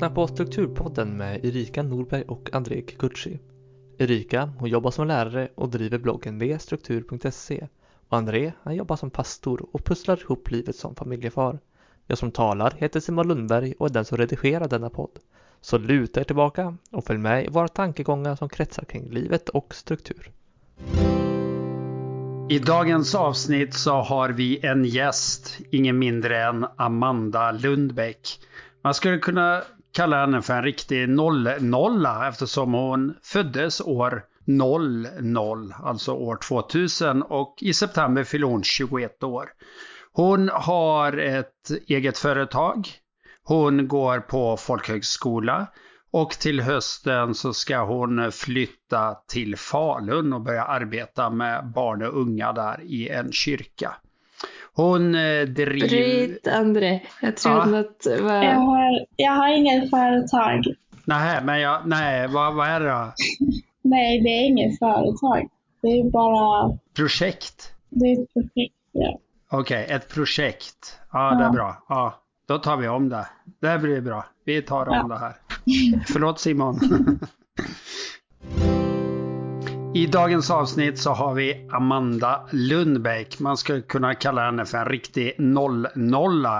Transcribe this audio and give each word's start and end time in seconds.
lyssnar 0.00 0.14
på 0.14 0.26
Strukturpodden 0.26 1.16
med 1.16 1.44
Erika 1.44 1.82
Norberg 1.82 2.22
och 2.22 2.50
André 2.52 2.82
Kikuchi. 2.88 3.38
Erika 3.98 4.52
hon 4.58 4.68
jobbar 4.68 4.90
som 4.90 5.06
lärare 5.06 5.48
och 5.54 5.68
driver 5.68 5.98
bloggen 5.98 6.38
vstruktur.se 6.38 7.68
och 8.08 8.16
André 8.16 8.52
han 8.62 8.74
jobbar 8.76 8.96
som 8.96 9.10
pastor 9.10 9.66
och 9.72 9.84
pusslar 9.84 10.20
ihop 10.20 10.50
livet 10.50 10.76
som 10.76 10.94
familjefar. 10.94 11.58
Jag 12.06 12.18
som 12.18 12.30
talar 12.30 12.74
heter 12.76 13.00
Simon 13.00 13.28
Lundberg 13.28 13.74
och 13.78 13.86
är 13.86 13.92
den 13.92 14.04
som 14.04 14.18
redigerar 14.18 14.68
denna 14.68 14.90
podd. 14.90 15.18
Så 15.60 15.78
luta 15.78 16.20
er 16.20 16.24
tillbaka 16.24 16.76
och 16.90 17.04
följ 17.04 17.18
med 17.18 17.44
i 17.44 17.48
våra 17.48 17.68
tankegångar 17.68 18.36
som 18.36 18.48
kretsar 18.48 18.84
kring 18.84 19.10
livet 19.10 19.48
och 19.48 19.74
struktur. 19.74 20.30
I 22.48 22.58
dagens 22.58 23.14
avsnitt 23.14 23.74
så 23.74 23.92
har 23.92 24.28
vi 24.28 24.66
en 24.66 24.84
gäst, 24.84 25.58
ingen 25.70 25.98
mindre 25.98 26.44
än 26.44 26.66
Amanda 26.76 27.52
Lundbäck. 27.52 28.40
Man 28.82 28.94
skulle 28.94 29.18
kunna 29.18 29.62
kalla 29.92 30.20
henne 30.20 30.42
för 30.42 30.54
en 30.54 30.62
riktig 30.62 31.08
noll-nolla 31.08 32.28
eftersom 32.28 32.72
hon 32.72 33.14
föddes 33.22 33.80
år 33.80 34.24
00, 34.44 35.74
alltså 35.82 36.12
år 36.12 36.36
2000 36.36 37.22
och 37.22 37.58
i 37.60 37.74
september 37.74 38.24
fyller 38.24 38.46
hon 38.46 38.62
21 38.62 39.22
år. 39.22 39.48
Hon 40.12 40.48
har 40.52 41.18
ett 41.18 41.70
eget 41.86 42.18
företag. 42.18 42.88
Hon 43.42 43.88
går 43.88 44.18
på 44.18 44.56
folkhögskola 44.56 45.66
och 46.12 46.30
till 46.30 46.60
hösten 46.60 47.34
så 47.34 47.52
ska 47.52 47.84
hon 47.84 48.32
flytta 48.32 49.14
till 49.28 49.56
Falun 49.56 50.32
och 50.32 50.40
börja 50.40 50.64
arbeta 50.64 51.30
med 51.30 51.72
barn 51.74 52.02
och 52.02 52.20
unga 52.20 52.52
där 52.52 52.80
i 52.82 53.08
en 53.08 53.32
kyrka. 53.32 53.96
Hon 54.80 55.14
eh, 55.14 55.42
driver... 55.46 55.88
Bryt 55.88 56.48
André, 56.48 57.00
jag 57.22 57.36
tror 57.36 57.54
Ja. 57.54 57.78
att 57.80 58.00
det 58.04 58.22
var... 58.22 58.42
Jag 58.44 58.54
har, 58.54 59.06
jag 59.16 59.32
har 59.32 59.48
inget 59.56 59.90
företag. 59.90 60.64
Nej, 61.04 61.40
men 61.44 61.60
jag, 61.60 61.82
nej, 61.86 62.28
vad, 62.28 62.54
vad 62.54 62.68
är 62.68 62.80
det 62.80 62.90
då? 62.90 63.12
Nej, 63.82 64.20
det 64.20 64.28
är 64.28 64.46
inget 64.46 64.78
företag. 64.78 65.48
Det 65.82 65.88
är 65.88 66.10
bara 66.10 66.78
Projekt? 66.96 67.72
det 67.88 68.06
är 68.06 68.22
ett 68.22 68.32
projekt. 68.32 68.74
Ja. 68.92 69.18
Okej, 69.50 69.86
ett 69.90 70.08
projekt. 70.14 70.98
Ja, 71.12 71.30
det 71.30 71.42
är 71.44 71.46
Ja. 71.46 71.52
bra. 71.52 71.82
Ja, 71.88 72.14
då 72.48 72.58
tar 72.58 72.76
vi 72.76 72.88
om 72.88 73.08
det. 73.08 73.26
Det 73.60 73.78
blir 73.78 74.00
bra. 74.00 74.24
Vi 74.44 74.62
tar 74.62 74.88
om 74.88 74.96
Ja. 74.96 75.02
det 75.14 75.18
här. 75.18 75.34
Förlåt 76.06 76.40
Simon. 76.40 76.80
I 79.94 80.06
dagens 80.06 80.50
avsnitt 80.50 80.98
så 80.98 81.10
har 81.10 81.34
vi 81.34 81.68
Amanda 81.72 82.48
Lundbäck. 82.50 83.38
Man 83.38 83.56
skulle 83.56 83.82
kunna 83.82 84.14
kalla 84.14 84.44
henne 84.44 84.66
för 84.66 84.78
en 84.78 84.84
riktig 84.84 85.34
00 85.38 85.86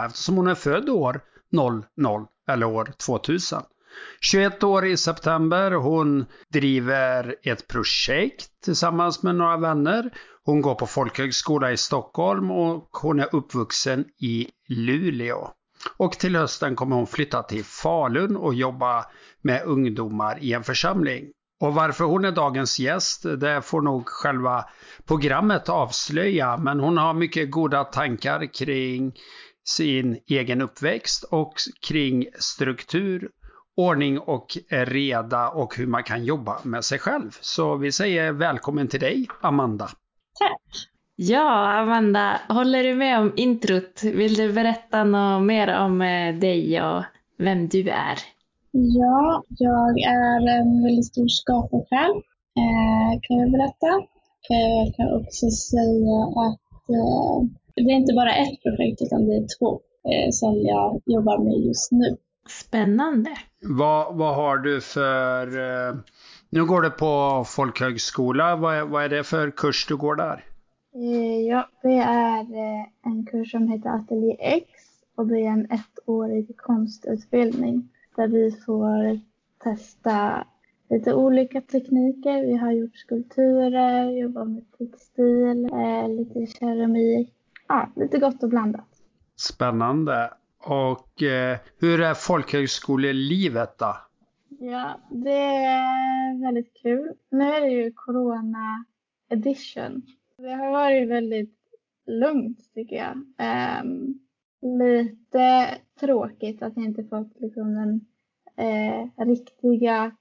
eftersom 0.06 0.36
hon 0.36 0.46
är 0.46 0.54
född 0.54 0.88
år 0.88 1.20
00 1.52 1.82
eller 2.48 2.66
år 2.66 2.92
2000. 3.06 3.62
21 4.20 4.62
år 4.62 4.86
i 4.86 4.96
september. 4.96 5.70
Hon 5.70 6.26
driver 6.52 7.36
ett 7.42 7.68
projekt 7.68 8.48
tillsammans 8.64 9.22
med 9.22 9.34
några 9.34 9.56
vänner. 9.56 10.10
Hon 10.44 10.62
går 10.62 10.74
på 10.74 10.86
folkhögskola 10.86 11.72
i 11.72 11.76
Stockholm 11.76 12.50
och 12.50 12.88
hon 12.92 13.20
är 13.20 13.34
uppvuxen 13.34 14.04
i 14.20 14.48
Luleå. 14.68 15.50
Och 15.96 16.12
till 16.12 16.36
hösten 16.36 16.76
kommer 16.76 16.96
hon 16.96 17.06
flytta 17.06 17.42
till 17.42 17.64
Falun 17.64 18.36
och 18.36 18.54
jobba 18.54 19.06
med 19.42 19.62
ungdomar 19.64 20.38
i 20.40 20.52
en 20.52 20.64
församling. 20.64 21.24
Och 21.61 21.75
varför 21.75 22.05
hon 22.05 22.25
är 22.25 22.33
dagens 22.33 22.78
gäst, 22.78 23.22
det 23.22 23.62
får 23.62 23.83
nog 23.83 24.08
själva 24.08 24.64
programmet 25.06 25.69
avslöja. 25.69 26.56
Men 26.56 26.80
hon 26.80 26.98
har 26.98 27.14
mycket 27.14 27.50
goda 27.50 27.84
tankar 27.84 28.55
kring 28.55 29.12
sin 29.64 30.19
egen 30.26 30.62
uppväxt 30.62 31.25
och 31.25 31.54
kring 31.88 32.26
struktur, 32.38 33.28
ordning 33.76 34.19
och 34.19 34.47
reda 34.70 35.49
och 35.49 35.76
hur 35.76 35.87
man 35.87 36.03
kan 36.03 36.25
jobba 36.25 36.60
med 36.62 36.84
sig 36.84 36.99
själv. 36.99 37.31
Så 37.41 37.76
vi 37.76 37.93
säger 37.93 38.32
välkommen 38.32 38.88
till 38.88 39.00
dig, 39.00 39.26
Amanda. 39.41 39.84
Tack. 40.38 40.91
Ja, 41.16 41.72
Amanda, 41.78 42.41
håller 42.49 42.84
du 42.84 42.94
med 42.94 43.19
om 43.19 43.32
introt? 43.37 44.03
Vill 44.03 44.34
du 44.34 44.53
berätta 44.53 45.04
något 45.04 45.47
mer 45.47 45.78
om 45.78 46.03
eh, 46.03 46.34
dig 46.34 46.82
och 46.82 47.04
vem 47.38 47.69
du 47.69 47.88
är? 47.88 48.19
Ja, 48.72 49.42
jag 49.48 49.98
är 50.00 50.48
en 50.60 50.82
väldigt 50.82 51.06
stor 51.06 51.28
skaparsjäl, 51.28 52.10
eh, 52.60 53.20
kan 53.22 53.36
jag 53.36 53.50
berätta. 53.53 53.86
Eh, 54.50 54.84
Jag 54.84 54.94
kan 54.97 55.20
också 55.20 55.50
säga 55.50 56.19
att 56.47 56.60
eh, 56.97 57.48
det 57.75 57.81
är 57.92 57.97
inte 57.97 58.14
bara 58.14 58.34
ett 58.34 58.62
projekt 58.62 59.03
utan 59.03 59.26
det 59.26 59.34
är 59.36 59.47
två 59.58 59.81
eh, 60.10 60.31
som 60.31 60.54
jag 60.62 61.00
jobbar 61.06 61.38
med 61.38 61.53
just 61.66 61.92
nu. 61.92 62.16
Spännande. 62.66 63.31
Vad, 63.62 64.16
vad 64.16 64.34
har 64.34 64.56
du 64.58 64.81
för... 64.81 65.47
eh, 65.88 65.94
Nu 66.50 66.64
går 66.64 66.82
du 66.82 66.91
på 66.91 67.44
folkhögskola. 67.47 68.56
Vad 68.56 68.75
är, 68.76 68.82
vad 68.84 69.04
är 69.04 69.08
det 69.08 69.25
för 69.25 69.50
kurs 69.50 69.87
du 69.88 69.97
går 69.97 70.16
där? 70.16 70.44
Eh, 70.94 71.41
Ja, 71.48 71.69
det 71.82 71.98
är 71.98 72.41
eh, 72.41 72.87
en 73.04 73.26
kurs 73.26 73.50
som 73.50 73.69
heter 73.69 73.88
Atelier 73.91 74.37
X 74.41 74.64
och 75.16 75.26
det 75.26 75.41
är 75.41 75.50
en 75.50 75.69
ettårig 75.70 76.56
konstutbildning 76.56 77.88
där 78.16 78.28
vi 78.28 78.53
får 78.66 79.21
testa 79.65 80.47
lite 80.91 81.15
olika 81.15 81.60
tekniker. 81.60 82.47
Vi 82.47 82.56
har 82.56 82.72
gjort 82.72 82.97
skulpturer, 82.97 84.10
jobbat 84.10 84.48
med 84.48 84.65
textil, 84.78 85.65
eh, 85.65 86.09
lite 86.09 86.47
keramik. 86.47 87.34
Ja, 87.69 87.91
lite 87.97 88.19
gott 88.19 88.43
och 88.43 88.49
blandat. 88.49 88.87
Spännande. 89.37 90.31
Och 90.59 91.22
eh, 91.22 91.59
hur 91.78 92.00
är 92.00 92.15
folkhögskolelivet 92.15 93.78
då? 93.78 93.97
Ja, 94.59 95.00
det 95.10 95.54
är 95.56 96.43
väldigt 96.44 96.75
kul. 96.82 97.12
Nu 97.31 97.44
är 97.44 97.60
det 97.60 97.70
ju 97.70 97.93
Corona 97.93 98.84
edition. 99.28 100.03
Det 100.37 100.53
har 100.53 100.70
varit 100.70 101.09
väldigt 101.09 101.59
lugnt 102.06 102.75
tycker 102.75 102.97
jag. 102.97 103.25
Ehm, 103.38 104.19
lite 104.62 105.69
tråkigt 106.00 106.62
att 106.62 106.76
jag 106.76 106.84
inte 106.84 107.04
fått 107.04 107.41
liksom 107.41 107.75
den 107.75 108.00
eh, 108.56 109.25
riktiga 109.26 110.12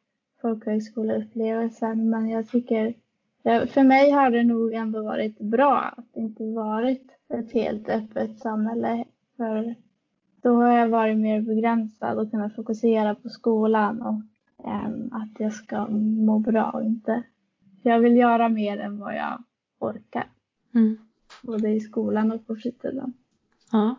folkhögskoleupplevelsen. 0.41 2.09
Men 2.09 2.29
jag 2.29 2.49
tycker, 2.49 2.93
för 3.43 3.83
mig 3.83 4.11
har 4.11 4.31
det 4.31 4.43
nog 4.43 4.73
ändå 4.73 5.03
varit 5.03 5.39
bra 5.39 5.93
att 5.97 6.13
det 6.13 6.19
inte 6.19 6.43
varit 6.43 7.11
ett 7.33 7.51
helt 7.51 7.89
öppet 7.89 8.39
samhälle. 8.39 9.05
För 9.37 9.75
då 10.41 10.55
har 10.55 10.71
jag 10.77 10.89
varit 10.89 11.17
mer 11.17 11.41
begränsad 11.41 12.17
och 12.17 12.31
kunnat 12.31 12.55
fokusera 12.55 13.15
på 13.15 13.29
skolan 13.29 14.01
och 14.01 14.21
ehm, 14.67 15.09
att 15.13 15.39
jag 15.39 15.53
ska 15.53 15.87
må 15.87 16.39
bra 16.39 16.71
och 16.71 16.83
inte. 16.83 17.23
Jag 17.81 17.99
vill 17.99 18.15
göra 18.17 18.49
mer 18.49 18.77
än 18.77 18.99
vad 18.99 19.15
jag 19.15 19.43
orkar, 19.79 20.27
Mm. 20.73 20.97
både 21.43 21.69
i 21.69 21.79
skolan 21.79 22.31
och 22.31 22.47
på 22.47 22.55
fritiden. 22.55 23.13
Ja. 23.71 23.95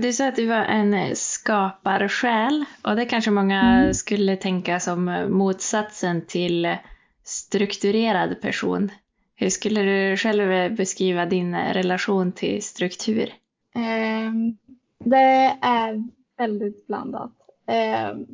Du 0.00 0.12
sa 0.12 0.28
att 0.28 0.36
du 0.36 0.46
var 0.46 0.64
en 0.64 0.94
eh, 0.94 1.14
skaparsjäl 1.14 2.64
och 2.82 2.96
det 2.96 3.04
kanske 3.06 3.30
många 3.30 3.60
Mm. 3.62 3.94
skulle 3.94 4.36
tänka 4.36 4.80
som 4.80 5.08
eh, 5.08 5.28
motsatsen 5.28 6.26
till 6.26 6.76
strukturerad 7.24 8.40
person. 8.40 8.90
Hur 9.36 9.50
skulle 9.50 9.82
du 9.82 10.16
själv 10.16 10.52
eh, 10.52 10.72
beskriva 10.72 11.26
din 11.26 11.56
relation 11.56 12.32
till 12.32 12.62
struktur? 12.62 13.32
Ehm, 13.74 14.56
det 14.98 15.56
är 15.62 16.04
väldigt 16.38 16.86
blandat. 16.86 17.32
Ehm, 17.66 18.26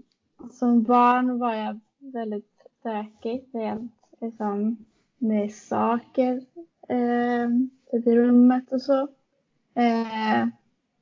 som 0.53 0.83
barn 0.83 1.39
var 1.39 1.55
jag 1.55 1.81
väldigt 1.99 2.51
stökig 2.81 3.45
rent 3.53 3.93
liksom, 4.21 4.85
med 5.19 5.53
saker 5.55 6.41
ehm, 6.89 7.71
i 7.93 7.97
rummet 8.11 8.73
och 8.73 8.83
så. 8.83 9.09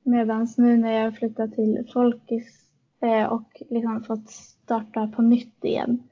Medan 0.02 0.46
nu 0.56 0.76
när 0.76 0.92
jag 0.92 1.16
flyttat 1.16 1.54
till 1.54 1.88
Folkis 1.92 2.70
eh, 3.00 3.32
och 3.32 3.62
liksom 3.70 4.04
fått 4.04 4.30
starta 4.30 5.06
på 5.06 5.22
nytt 5.22 5.64
igen. 5.64 6.02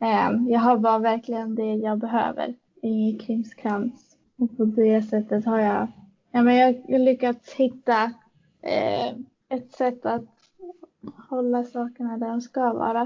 Eh, 0.00 0.30
jag 0.48 0.60
har 0.60 0.78
bara 0.78 0.98
verkligen 0.98 1.54
det 1.54 1.74
jag 1.74 1.98
behöver 1.98 2.54
i 2.82 3.18
krimskrams. 3.18 4.16
Och 4.38 4.56
på 4.56 4.64
det 4.64 5.02
sättet 5.02 5.44
har 5.44 5.58
jag, 5.58 5.88
ja, 6.30 6.42
men 6.42 6.56
jag 6.56 6.66
har 6.66 6.98
lyckats 6.98 7.52
hitta 7.54 8.04
eh, 8.62 9.08
ett 9.48 9.72
sätt 9.72 10.06
att 10.06 10.28
hålla 11.28 11.64
sakerna 11.64 12.18
där 12.18 12.28
de 12.28 12.40
ska 12.40 12.72
vara. 12.72 13.02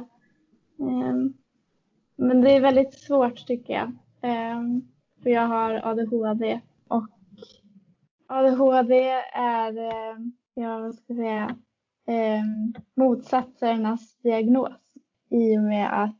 Eh, 0.79 1.15
men 2.17 2.41
det 2.41 2.51
är 2.51 2.61
väldigt 2.61 2.95
svårt 2.95 3.47
tycker 3.47 3.73
jag. 3.73 3.93
Eh, 4.31 4.63
för 5.23 5.31
jag 5.31 5.47
har 5.47 5.81
ADHD 5.85 6.61
och 6.89 7.09
ADHD 8.35 8.93
är, 9.33 9.79
eh, 9.79 10.17
ja 10.55 10.79
vad 10.79 10.95
ska 10.95 11.05
jag 11.13 11.17
säga, 11.17 11.57
eh, 12.07 12.43
motsatsernas 12.97 14.19
diagnos. 14.23 14.73
I 15.31 15.59
och 15.59 15.63
med 15.63 16.03
att 16.03 16.17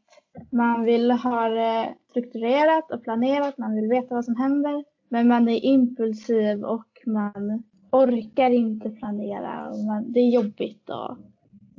man 0.51 0.85
vill 0.85 1.11
ha 1.11 1.49
det 1.49 1.95
strukturerat 2.11 2.91
och 2.91 3.03
planerat, 3.03 3.59
man 3.59 3.75
vill 3.75 3.89
veta 3.89 4.15
vad 4.15 4.25
som 4.25 4.37
händer. 4.37 4.85
Men 5.09 5.29
man 5.29 5.49
är 5.49 5.65
impulsiv 5.65 6.65
och 6.65 6.89
man 7.07 7.63
orkar 7.93 8.51
inte 8.51 8.91
planera. 8.91 9.71
Och 9.71 9.85
man, 9.85 10.13
det 10.13 10.21
är 10.21 10.31
jobbigt 10.31 10.91
och 10.91 11.19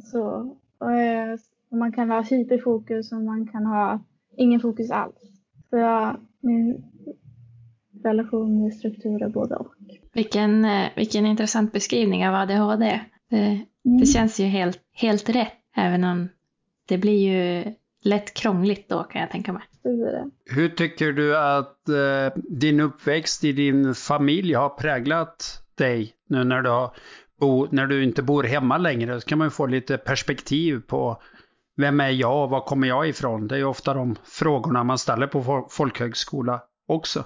så. 0.03 0.55
Och, 0.77 0.91
eh, 0.91 1.37
och 1.69 1.77
man 1.77 1.91
kan 1.91 2.09
ha 2.09 2.21
hyperfokus 2.21 3.11
och 3.11 3.21
man 3.21 3.47
kan 3.47 3.65
ha 3.65 3.99
ingen 4.37 4.59
fokus 4.59 4.91
alls. 4.91 5.21
Så 5.69 5.77
jag, 5.77 6.17
min 6.39 6.83
relation 8.03 8.63
med 8.63 8.73
struktur 8.73 9.23
är 9.23 9.29
både 9.29 9.55
och. 9.55 9.84
Vilken, 10.15 10.65
eh, 10.65 10.87
vilken 10.95 11.25
intressant 11.25 11.71
beskrivning 11.73 12.27
av 12.27 12.35
ADHD. 12.35 12.99
Det, 13.29 13.37
Mm. 13.85 13.99
det 13.99 14.05
känns 14.05 14.39
ju 14.39 14.45
helt, 14.45 14.79
helt 14.93 15.29
rätt, 15.29 15.53
även 15.75 16.03
om 16.03 16.29
det 16.87 16.97
blir 16.97 17.19
ju 17.31 17.63
lätt 18.03 18.33
krångligt 18.33 18.89
då 18.89 19.03
kan 19.03 19.21
jag 19.21 19.31
tänka 19.31 19.53
mig. 19.53 19.63
Hur 20.45 20.69
tycker 20.69 21.11
du 21.11 21.37
att 21.37 21.89
eh, 21.89 22.41
din 22.49 22.79
uppväxt 22.79 23.43
i 23.43 23.51
din 23.51 23.95
familj 23.95 24.53
har 24.53 24.69
präglat 24.69 25.61
dig 25.77 26.13
nu 26.29 26.43
när 26.43 26.61
du, 26.61 26.69
har 26.69 26.91
bo, 27.39 27.67
när 27.71 27.85
du 27.87 28.03
inte 28.03 28.21
bor 28.23 28.43
hemma 28.43 28.77
längre? 28.77 29.21
Så 29.21 29.27
kan 29.27 29.37
man 29.37 29.45
ju 29.47 29.51
få 29.51 29.65
lite 29.65 29.97
perspektiv 29.97 30.81
på 30.87 31.21
vem 31.77 31.99
är 31.99 32.09
jag 32.09 32.43
och 32.43 32.49
var 32.49 32.61
kommer 32.61 32.87
jag 32.87 33.07
ifrån? 33.09 33.47
Det 33.47 33.55
är 33.55 33.59
ju 33.59 33.65
ofta 33.65 33.93
de 33.93 34.15
frågorna 34.23 34.83
man 34.83 34.97
ställer 34.97 35.27
på 35.27 35.39
fol- 35.43 35.67
folkhögskola 35.69 36.61
också. 36.87 37.23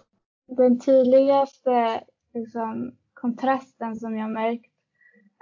Den 0.57 0.79
tydligaste 0.79 2.01
liksom, 2.33 2.91
kontrasten 3.13 3.95
som 3.95 4.17
jag 4.17 4.31
märkt 4.31 4.71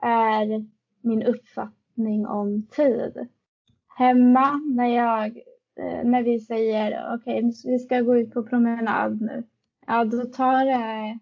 är 0.02 0.66
min 1.02 1.24
uppfattning 1.24 2.28
om 2.28 2.68
tid. 2.72 3.28
Hemma 3.98 4.62
när 4.76 4.88
jag, 4.88 5.38
eh, 5.76 6.04
när 6.04 6.24
vi 6.24 6.40
säger 6.40 7.16
okej, 7.16 7.52
vi 7.66 7.80
ska 7.80 8.02
gå 8.02 8.18
ut 8.18 8.34
på 8.34 8.44
promenad 8.44 9.22
nu. 9.22 9.44
Ja, 9.88 10.06
då 10.06 10.26
tar 10.26 10.66
det 10.66 11.20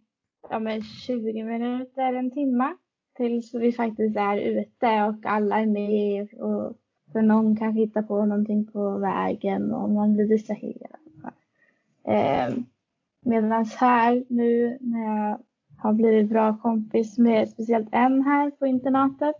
ja, 0.49 0.59
men 0.59 0.81
20 0.81 1.43
minuter, 1.43 2.13
en 2.13 2.31
timme 2.31 2.75
tills 3.17 3.53
vi 3.53 3.71
faktiskt 3.71 4.17
är 4.17 4.37
ute 4.37 5.03
och 5.03 5.25
alla 5.25 5.59
är 5.59 5.65
med. 5.65 6.33
Och 6.33 6.77
för 7.11 7.21
någon 7.21 7.55
kanske 7.55 7.79
hittar 7.79 8.01
på 8.01 8.25
någonting 8.25 8.65
på 8.65 8.97
vägen 8.97 9.73
och 9.73 9.89
man 9.89 10.13
blir 10.13 10.27
distraherad. 10.27 10.99
Eh, 12.03 12.55
Medan 13.25 13.65
här 13.65 14.23
nu 14.29 14.77
när 14.81 15.03
jag 15.03 15.39
har 15.85 15.93
blivit 15.93 16.29
bra 16.29 16.57
kompis 16.57 17.17
med 17.17 17.49
speciellt 17.49 17.89
en 17.91 18.21
här 18.21 18.51
på 18.51 18.67
internatet. 18.67 19.35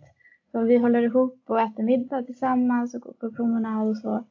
Så 0.52 0.60
vi 0.60 0.76
håller 0.76 1.02
ihop 1.02 1.42
och 1.46 1.60
äter 1.60 1.82
middag 1.82 2.22
tillsammans 2.22 2.94
och 2.94 3.00
går 3.00 3.12
på 3.12 3.32
promenad 3.32 3.88
och 3.88 3.96
så. 3.96 4.24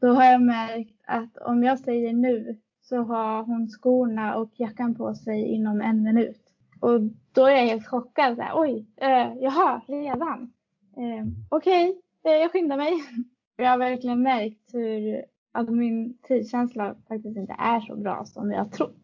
Då 0.00 0.08
har 0.08 0.24
jag 0.24 0.42
märkt 0.42 1.00
att 1.06 1.38
om 1.38 1.64
jag 1.64 1.78
säger 1.78 2.12
nu 2.12 2.58
så 2.82 2.96
har 2.96 3.42
hon 3.42 3.68
skorna 3.68 4.36
och 4.36 4.50
jackan 4.54 4.94
på 4.94 5.14
sig 5.14 5.44
inom 5.44 5.80
en 5.80 6.02
minut. 6.02 6.40
Och 6.80 7.00
då 7.32 7.46
är 7.46 7.50
jag 7.50 7.66
helt 7.66 7.86
chockad. 7.86 8.36
Så 8.36 8.42
här, 8.42 8.52
Oj, 8.60 8.86
eh, 8.96 9.34
jaha, 9.40 9.80
redan? 9.86 10.52
Eh, 10.96 11.26
Okej, 11.48 12.00
eh, 12.24 12.32
jag 12.32 12.52
skyndar 12.52 12.76
mig. 12.76 12.92
Jag 13.56 13.70
har 13.70 13.78
verkligen 13.78 14.22
märkt 14.22 14.74
hur 14.74 15.24
att 15.52 15.68
min 15.68 16.18
tidskänsla 16.22 16.94
faktiskt 17.08 17.36
inte 17.36 17.56
är 17.58 17.80
så 17.80 17.96
bra 17.96 18.24
som 18.24 18.50
jag 18.50 18.72
trott. 18.72 18.96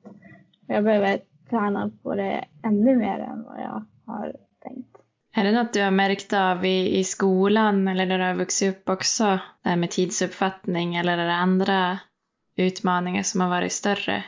Jag 0.67 0.85
behöver 0.85 1.21
träna 1.51 1.91
på 2.03 2.15
det 2.15 2.45
ännu 2.63 2.97
mer 2.97 3.19
än 3.19 3.43
vad 3.43 3.61
jag 3.61 3.85
har 4.07 4.37
tänkt. 4.63 4.97
Är 5.35 5.45
det 5.45 5.53
något 5.53 5.73
du 5.73 5.83
har 5.83 5.91
märkt 5.91 6.33
av 6.33 6.65
i, 6.65 6.99
i 6.99 7.05
skolan 7.05 7.89
eller 7.89 8.07
när 8.07 8.19
du 8.19 8.25
har 8.25 8.35
vuxit 8.35 8.77
upp 8.77 8.89
också? 8.89 9.25
Det 9.63 9.69
här 9.69 9.77
med 9.77 9.91
tidsuppfattning 9.91 10.97
eller 10.97 11.19
är 11.19 11.27
det 11.27 11.35
andra 11.35 11.99
utmaningar 12.57 13.23
som 13.23 13.41
har 13.41 13.49
varit 13.49 13.73
större 13.73 14.25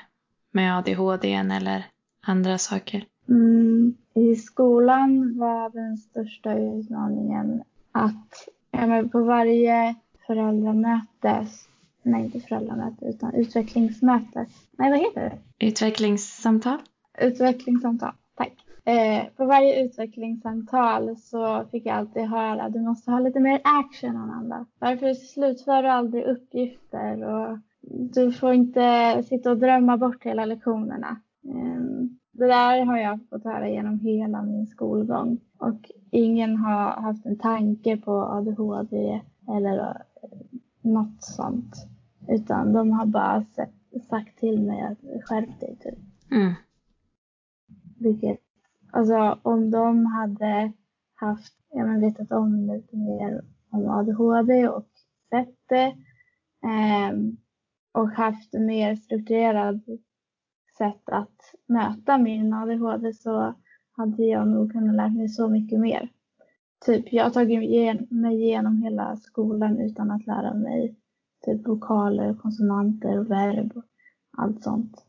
med 0.51 0.79
ADHD 0.79 1.33
eller 1.33 1.87
andra 2.27 2.59
saker? 2.59 3.05
Mm, 3.29 3.97
I 4.15 4.37
skolan 4.37 5.39
var 5.39 5.71
den 5.71 5.97
största 5.97 6.55
utmaningen 6.55 7.63
att 7.93 8.49
ja, 8.71 9.05
på 9.13 9.23
varje 9.23 9.95
föräldramöte, 10.27 11.47
nej 12.03 12.25
inte 12.25 12.41
föräldramöte 12.41 13.05
utan 13.05 13.35
utvecklingsmöte, 13.35 14.47
nej 14.79 14.91
vad 14.91 14.99
heter 15.01 15.21
det? 15.31 15.67
Utvecklingssamtal? 15.67 16.79
Utvecklingssamtal, 17.19 18.13
tack. 18.37 18.67
Eh, 18.85 19.25
på 19.37 19.45
varje 19.45 19.85
utvecklingssamtal 19.85 21.17
så 21.17 21.65
fick 21.71 21.87
jag 21.87 21.97
alltid 21.97 22.23
höra 22.23 22.63
att 22.63 22.73
du 22.73 22.81
måste 22.81 23.11
ha 23.11 23.19
lite 23.19 23.41
mer 23.41 23.61
action 23.65 24.17
Amanda. 24.17 24.67
Varför 24.79 25.15
slutför 25.15 25.83
du 25.83 25.89
aldrig 25.89 26.25
uppgifter 26.25 27.25
och 27.25 27.59
du 28.15 28.33
får 28.33 28.53
inte 28.53 29.23
sitta 29.29 29.51
och 29.51 29.59
drömma 29.59 29.97
bort 29.97 30.25
hela 30.25 30.45
lektionerna. 30.45 31.21
Eh, 31.45 31.83
det 32.33 32.47
där 32.47 32.85
har 32.85 32.99
jag 32.99 33.19
fått 33.31 33.45
höra 33.45 33.69
genom 33.69 33.99
hela 33.99 34.43
min 34.43 34.67
skolgång 34.67 35.39
och 35.59 35.91
ingen 36.11 36.57
har 36.57 37.03
haft 37.03 37.27
en 37.27 37.39
tanke 37.39 37.97
på 37.97 38.13
ADHD 38.13 39.21
eller 39.49 39.79
eh, 39.79 39.95
något 40.83 41.23
sånt. 41.23 41.75
Utan 42.29 42.73
de 42.73 42.93
har 42.93 43.07
bara 43.07 43.45
sett, 43.45 44.05
sagt 44.09 44.39
till 44.39 44.63
mig 44.63 44.83
att 44.83 45.25
skärp 45.25 45.61
dig 45.61 45.77
typ. 45.81 45.99
Mm. 46.31 46.53
Vilket, 48.03 48.41
alltså 48.93 49.39
om 49.43 49.71
de 49.71 50.07
hade 50.07 50.73
haft, 51.15 51.55
ja 51.73 51.87
men 51.87 52.01
vetat 52.01 52.33
om 52.33 52.71
lite 52.73 52.97
mer 52.97 53.45
om 53.71 53.89
ADHD 53.91 54.69
och 54.69 54.89
sett 55.31 55.57
det 55.69 55.87
eh, 56.65 57.17
och 57.93 58.09
haft 58.09 58.53
mer 58.53 58.97
strukturerad 58.97 59.81
sätt 60.79 61.03
att 61.05 61.55
möta 61.67 62.19
min 62.19 62.53
ADHD 62.53 63.13
så 63.13 63.55
hade 63.97 64.25
jag 64.25 64.49
nog 64.49 64.73
kunnat 64.73 64.97
lära 64.97 65.09
mig 65.09 65.29
så 65.29 65.49
mycket 65.49 65.81
mer. 65.81 66.09
Typ, 66.87 67.13
jag 67.13 67.25
har 67.25 67.31
tagit 67.31 67.59
mig 68.11 68.43
igenom 68.43 68.83
hela 68.83 69.17
skolan 69.17 69.79
utan 69.79 70.11
att 70.11 70.27
lära 70.27 70.55
mig 70.55 70.97
typ 71.45 71.67
vokaler, 71.67 72.35
konsonanter, 72.35 73.19
verb 73.19 73.77
och 73.77 73.85
allt 74.37 74.63
sånt. 74.63 75.05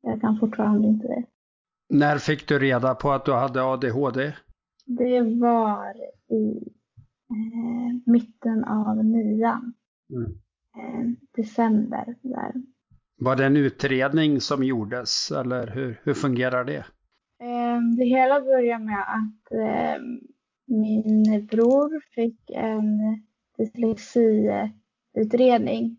Jag 0.00 0.20
kan 0.20 0.38
fortfarande 0.38 0.88
inte 0.88 1.06
det. 1.06 1.24
När 1.88 2.18
fick 2.18 2.48
du 2.48 2.58
reda 2.58 2.94
på 2.94 3.12
att 3.12 3.24
du 3.24 3.32
hade 3.32 3.62
ADHD? 3.62 4.32
Det 4.86 5.20
var 5.20 5.94
i 6.30 6.72
eh, 7.30 7.96
mitten 8.06 8.64
av 8.64 9.04
nian. 9.04 9.74
Mm. 10.10 10.32
Eh, 10.76 11.06
december 11.36 12.16
där. 12.22 12.52
Var 13.18 13.36
det 13.36 13.46
en 13.46 13.56
utredning 13.56 14.40
som 14.40 14.64
gjordes 14.64 15.30
eller 15.30 15.66
hur, 15.66 16.00
hur 16.04 16.14
fungerar 16.14 16.64
det? 16.64 16.84
Eh, 17.40 17.80
det 17.96 18.04
hela 18.04 18.40
började 18.40 18.84
med 18.84 19.00
att 19.00 19.52
eh, 19.52 19.98
min 20.66 21.46
bror 21.46 22.00
fick 22.14 22.50
en 22.50 22.98
dyslexiutredning. 23.58 25.96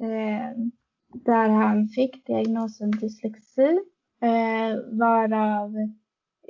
Eh, 0.00 0.50
där 1.14 1.48
han 1.48 1.88
fick 1.88 2.26
diagnosen 2.26 2.90
dyslexi. 2.90 3.80
Eh, 4.20 4.76
varav 4.98 5.74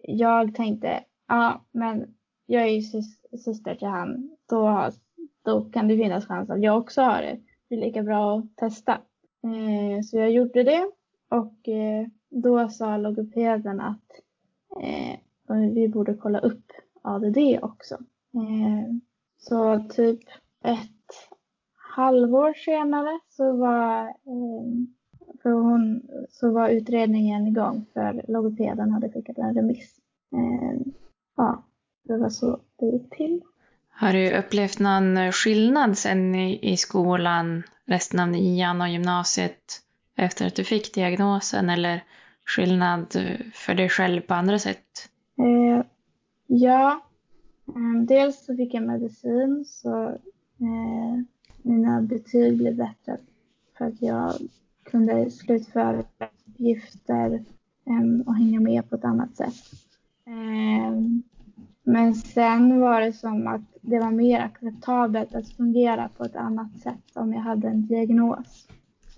jag 0.02 0.54
tänkte, 0.54 1.04
ja 1.28 1.64
men 1.72 2.14
jag 2.46 2.62
är 2.62 2.68
ju 2.68 3.02
syster 3.38 3.74
till 3.74 3.88
han. 3.88 4.36
Då, 4.48 4.90
då 5.44 5.64
kan 5.64 5.88
det 5.88 5.96
finnas 5.96 6.26
chans 6.26 6.50
att 6.50 6.62
jag 6.62 6.78
också 6.78 7.02
har 7.02 7.22
det. 7.22 7.40
Det 7.68 7.74
är 7.74 7.80
lika 7.80 8.02
bra 8.02 8.38
att 8.38 8.56
testa. 8.56 8.92
Eh, 9.42 10.02
så 10.02 10.18
jag 10.18 10.30
gjorde 10.30 10.62
det. 10.62 10.90
Och 11.28 11.68
eh, 11.68 12.06
då 12.28 12.68
sa 12.68 12.96
logopeden 12.96 13.80
att 13.80 14.10
eh, 14.82 15.18
vi 15.74 15.88
borde 15.88 16.14
kolla 16.14 16.38
upp 16.38 16.72
ADD 17.02 17.38
också. 17.62 17.94
Eh, 18.34 18.94
så 19.38 19.88
typ 19.88 20.20
ett 20.64 21.30
halvår 21.74 22.54
senare 22.54 23.20
så 23.28 23.56
var, 23.56 24.02
eh, 24.08 24.64
för 25.42 25.50
hon, 25.50 26.02
så 26.30 26.50
var 26.50 26.68
utredningen 26.68 27.46
igång 27.46 27.86
för 27.92 28.24
logopeden 28.28 28.90
hade 28.90 29.10
skickat 29.10 29.38
en 29.38 29.54
remiss. 29.54 29.96
Eh, 30.32 30.80
ja, 31.36 31.64
det 32.04 32.16
var 32.16 32.28
så 32.28 32.60
det 32.78 32.86
gick 32.86 33.10
till. 33.10 33.40
Har 33.88 34.12
du 34.12 34.38
upplevt 34.38 34.78
någon 34.78 35.32
skillnad 35.32 35.98
sen 35.98 36.34
i, 36.34 36.72
i 36.72 36.76
skolan, 36.76 37.62
resten 37.84 38.20
av 38.20 38.28
nian 38.28 38.80
och 38.80 38.88
gymnasiet 38.88 39.82
efter 40.16 40.46
att 40.46 40.54
du 40.54 40.64
fick 40.64 40.94
diagnosen 40.94 41.70
eller 41.70 42.04
skillnad 42.46 43.16
för 43.54 43.74
dig 43.74 43.88
själv 43.88 44.20
på 44.20 44.34
andra 44.34 44.58
sätt? 44.58 45.08
Eh, 45.38 45.84
ja, 46.46 47.00
eh, 47.68 48.02
dels 48.06 48.44
så 48.44 48.56
fick 48.56 48.74
jag 48.74 48.82
medicin 48.82 49.64
så 49.66 50.04
eh, 50.60 51.22
mina 51.62 52.02
betyg 52.02 52.58
blev 52.58 52.76
bättre 52.76 53.16
för 53.78 53.84
att 53.84 54.02
jag 54.02 54.34
kunde 54.90 55.30
slutföra 55.30 56.04
uppgifter 56.46 57.32
eh, 57.86 58.26
och 58.26 58.34
hänga 58.34 58.60
med 58.60 58.90
på 58.90 58.96
ett 58.96 59.04
annat 59.04 59.36
sätt. 59.36 59.54
Eh, 60.26 61.00
men 61.82 62.14
sen 62.14 62.80
var 62.80 63.00
det 63.00 63.12
som 63.12 63.46
att 63.46 63.60
det 63.80 63.98
var 63.98 64.10
mer 64.10 64.40
acceptabelt 64.40 65.34
att 65.34 65.48
fungera 65.48 66.08
på 66.08 66.24
ett 66.24 66.36
annat 66.36 66.78
sätt 66.78 67.16
om 67.16 67.32
jag 67.32 67.40
hade 67.40 67.68
en 67.68 67.86
diagnos. 67.86 68.68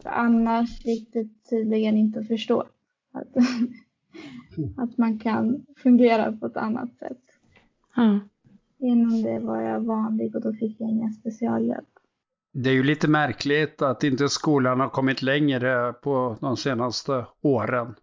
För 0.02 0.10
annars 0.10 0.84
gick 0.84 1.12
det 1.12 1.28
tydligen 1.50 1.96
inte 1.96 2.20
att 2.20 2.28
förstå. 2.28 2.64
Att, 3.12 3.36
att 4.76 4.98
man 4.98 5.18
kan 5.18 5.66
fungera 5.76 6.32
på 6.32 6.46
ett 6.46 6.56
annat 6.56 6.98
sätt. 6.98 7.22
Ja. 7.96 8.20
Innan 8.78 9.22
det 9.22 9.38
var 9.38 9.60
jag 9.60 9.80
vanlig 9.80 10.36
och 10.36 10.42
då 10.42 10.52
fick 10.52 10.80
jag 10.80 10.90
inga 10.90 11.10
specialhjälp. 11.12 11.91
Det 12.52 12.70
är 12.70 12.74
ju 12.74 12.82
lite 12.82 13.08
märkligt 13.08 13.82
att 13.82 14.04
inte 14.04 14.28
skolan 14.28 14.80
har 14.80 14.88
kommit 14.88 15.22
längre 15.22 15.92
på 15.92 16.36
de 16.40 16.56
senaste 16.56 17.26
åren. 17.42 17.94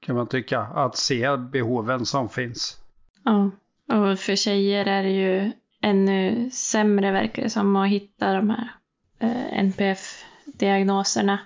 Kan 0.00 0.16
man 0.16 0.26
tycka. 0.26 0.60
Att 0.60 0.96
se 0.96 1.36
behoven 1.36 2.06
som 2.06 2.28
finns. 2.28 2.80
Ja, 3.24 3.50
och 3.96 4.18
för 4.18 4.36
tjejer 4.36 4.86
är 4.86 5.02
det 5.02 5.10
ju 5.10 5.52
ännu 5.82 6.50
sämre 6.50 7.12
verkar 7.12 7.42
det 7.42 7.50
som 7.50 7.76
att 7.76 7.88
hitta 7.88 8.32
de 8.32 8.50
här 8.50 8.70
eh, 9.18 9.58
NPF-diagnoserna. 9.58 11.38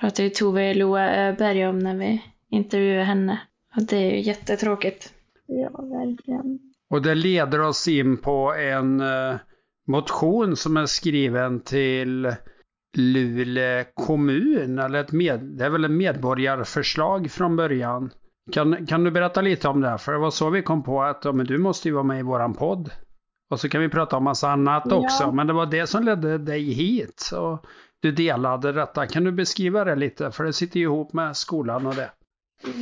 Pratade 0.00 0.22
ju 0.22 0.30
Tove 0.30 0.74
Loa 0.74 1.16
Öberg 1.16 1.66
om 1.66 1.78
när 1.78 1.96
vi 1.96 2.22
intervjuade 2.50 3.04
henne. 3.04 3.40
Och 3.76 3.82
det 3.82 3.96
är 3.96 4.10
ju 4.10 4.20
jättetråkigt. 4.20 5.12
Ja, 5.46 5.70
verkligen. 5.70 6.58
Och 6.88 7.02
det 7.02 7.14
leder 7.14 7.60
oss 7.60 7.88
in 7.88 8.16
på 8.16 8.54
en 8.54 9.00
eh, 9.00 9.36
motion 9.88 10.56
som 10.56 10.76
är 10.76 10.86
skriven 10.86 11.60
till 11.60 12.34
Luleå 12.96 13.84
kommun. 13.94 14.78
Eller 14.78 15.00
ett 15.00 15.12
med, 15.12 15.40
det 15.40 15.64
är 15.64 15.70
väl 15.70 15.84
ett 15.84 15.90
medborgarförslag 15.90 17.30
från 17.30 17.56
början. 17.56 18.10
Kan, 18.52 18.86
kan 18.86 19.04
du 19.04 19.10
berätta 19.10 19.40
lite 19.40 19.68
om 19.68 19.80
det? 19.80 19.98
För 19.98 20.12
det 20.12 20.18
var 20.18 20.30
så 20.30 20.50
vi 20.50 20.62
kom 20.62 20.82
på 20.82 21.02
att 21.02 21.24
ja, 21.24 21.32
men 21.32 21.46
du 21.46 21.58
måste 21.58 21.88
ju 21.88 21.94
vara 21.94 22.04
med 22.04 22.18
i 22.18 22.22
våran 22.22 22.54
podd. 22.54 22.90
Och 23.50 23.60
så 23.60 23.68
kan 23.68 23.80
vi 23.80 23.88
prata 23.88 24.16
om 24.16 24.24
massa 24.24 24.50
annat 24.50 24.82
Ja. 24.86 24.96
också. 24.96 25.32
Men 25.32 25.46
det 25.46 25.52
var 25.52 25.66
det 25.66 25.86
som 25.86 26.04
ledde 26.04 26.38
dig 26.38 26.72
hit. 26.72 27.30
Och 27.36 27.66
du 28.00 28.12
delade 28.12 28.72
detta. 28.72 29.06
Kan 29.06 29.24
du 29.24 29.32
beskriva 29.32 29.84
det 29.84 29.96
lite? 29.96 30.30
För 30.30 30.44
det 30.44 30.52
sitter 30.52 30.80
ju 30.80 30.84
ihop 30.84 31.12
med 31.12 31.36
skolan 31.36 31.86
och 31.86 31.94
det. 31.94 32.10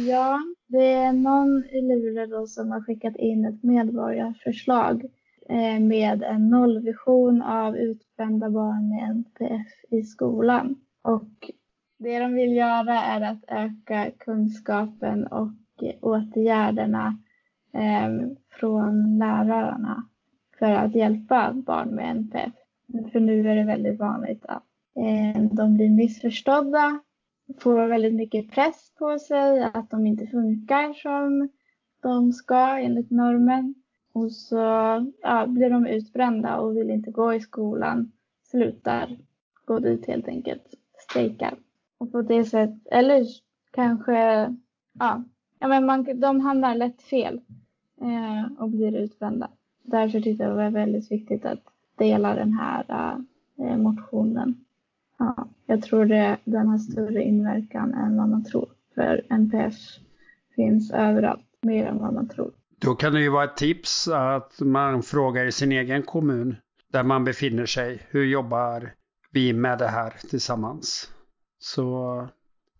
Ja, 0.08 0.40
det 0.68 0.92
är 0.92 1.12
någon 1.12 1.64
i 1.64 1.80
Luleå 1.82 2.26
då 2.26 2.46
som 2.46 2.70
har 2.70 2.80
skickat 2.84 3.16
in 3.16 3.44
ett 3.44 3.62
medborgarförslag 3.62 5.02
Eh, 5.50 5.80
med 5.80 6.22
en 6.22 6.48
nollvision 6.48 7.42
av 7.42 7.76
utbrända 7.76 8.50
barn 8.50 8.88
med 8.88 9.10
NPF 9.10 9.84
i 9.90 10.02
skolan. 10.02 10.76
Och 11.02 11.50
det 11.98 12.18
de 12.18 12.34
vill 12.34 12.56
göra 12.56 13.00
är 13.02 13.20
att 13.20 13.44
öka 13.48 14.10
kunskapen 14.18 15.26
och 15.26 15.52
åtgärderna 16.00 17.18
eh, 17.72 18.28
från 18.50 19.18
lärarna 19.18 20.08
för 20.58 20.72
att 20.72 20.94
hjälpa 20.94 21.52
barn 21.52 21.88
med 21.88 22.10
NPF. 22.10 22.52
För 23.12 23.20
nu 23.20 23.48
är 23.50 23.56
det 23.56 23.64
väldigt 23.64 23.98
vanligt 23.98 24.46
att 24.46 24.64
eh, 24.96 25.42
de 25.52 25.76
blir 25.76 25.90
missförstådda 25.90 27.00
får 27.58 27.86
väldigt 27.86 28.14
mycket 28.14 28.50
press 28.50 28.92
på 28.98 29.18
sig 29.18 29.62
att 29.74 29.90
de 29.90 30.06
inte 30.06 30.26
funkar 30.26 30.92
som 30.92 31.48
de 32.02 32.32
ska 32.32 32.78
enligt 32.78 33.10
normen. 33.10 33.74
Och 34.12 34.32
så 34.32 34.56
ja, 35.22 35.46
blir 35.46 35.70
de 35.70 35.86
utbrända 35.86 36.58
och 36.58 36.76
vill 36.76 36.90
inte 36.90 37.10
gå 37.10 37.34
i 37.34 37.40
skolan, 37.40 38.12
slutar 38.50 39.16
gå 39.64 39.78
dit 39.78 40.06
helt 40.06 40.28
enkelt, 40.28 40.74
strejkar. 40.98 41.54
Och 41.98 42.12
på 42.12 42.22
det 42.22 42.44
sättet, 42.44 42.86
eller 42.90 43.26
kanske, 43.70 44.14
ja, 44.98 45.24
ja 45.58 45.68
men 45.68 45.86
man, 45.86 46.20
de 46.20 46.40
hamnar 46.40 46.74
lätt 46.74 47.02
fel 47.02 47.40
eh, 48.00 48.62
och 48.62 48.68
blir 48.68 48.96
utbrända. 48.96 49.50
Därför 49.82 50.20
tyckte 50.20 50.44
jag 50.44 50.52
det 50.52 50.56
var 50.56 50.70
väldigt 50.70 51.12
viktigt 51.12 51.44
att 51.44 51.60
dela 51.96 52.34
den 52.34 52.52
här 52.52 53.16
eh, 53.58 53.76
motionen. 53.76 54.64
Ja, 55.18 55.48
jag 55.66 55.82
tror 55.82 56.04
det, 56.04 56.36
den 56.44 56.68
har 56.68 56.78
större 56.78 57.22
inverkan 57.22 57.94
än 57.94 58.16
vad 58.16 58.28
man 58.28 58.44
tror. 58.44 58.68
För 58.94 59.22
NPF 59.28 59.74
finns 60.56 60.90
överallt, 60.90 61.46
mer 61.60 61.86
än 61.86 61.98
vad 61.98 62.14
man 62.14 62.28
tror. 62.28 62.52
Då 62.80 62.94
kan 62.94 63.12
det 63.12 63.20
ju 63.20 63.28
vara 63.28 63.44
ett 63.44 63.56
tips 63.56 64.08
att 64.08 64.60
man 64.60 65.02
frågar 65.02 65.46
i 65.46 65.52
sin 65.52 65.72
egen 65.72 66.02
kommun 66.02 66.56
där 66.92 67.02
man 67.02 67.24
befinner 67.24 67.66
sig. 67.66 68.06
Hur 68.08 68.24
jobbar 68.24 68.92
vi 69.30 69.52
med 69.52 69.78
det 69.78 69.88
här 69.88 70.14
tillsammans? 70.30 71.10
Så 71.58 72.28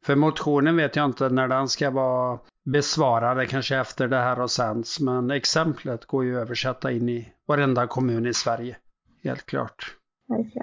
för 0.05 0.17
motionen 0.17 0.77
vet 0.77 0.97
jag 0.97 1.05
inte 1.05 1.29
när 1.29 1.49
den 1.49 1.69
ska 1.69 1.91
vara 1.91 2.39
besvarad, 2.65 3.49
kanske 3.49 3.77
efter 3.77 4.09
det 4.09 4.17
här 4.17 4.37
har 4.37 4.49
sänds. 4.49 5.01
Men 5.01 5.31
exemplet 5.31 6.05
går 6.05 6.25
ju 6.25 6.37
att 6.37 6.43
översätta 6.43 6.93
in 6.93 7.09
i 7.09 7.33
varenda 7.47 7.87
kommun 7.87 8.27
i 8.27 8.35
Sverige. 8.35 8.77
Helt 9.25 9.47
klart. 9.47 9.97
Okay. 10.29 10.63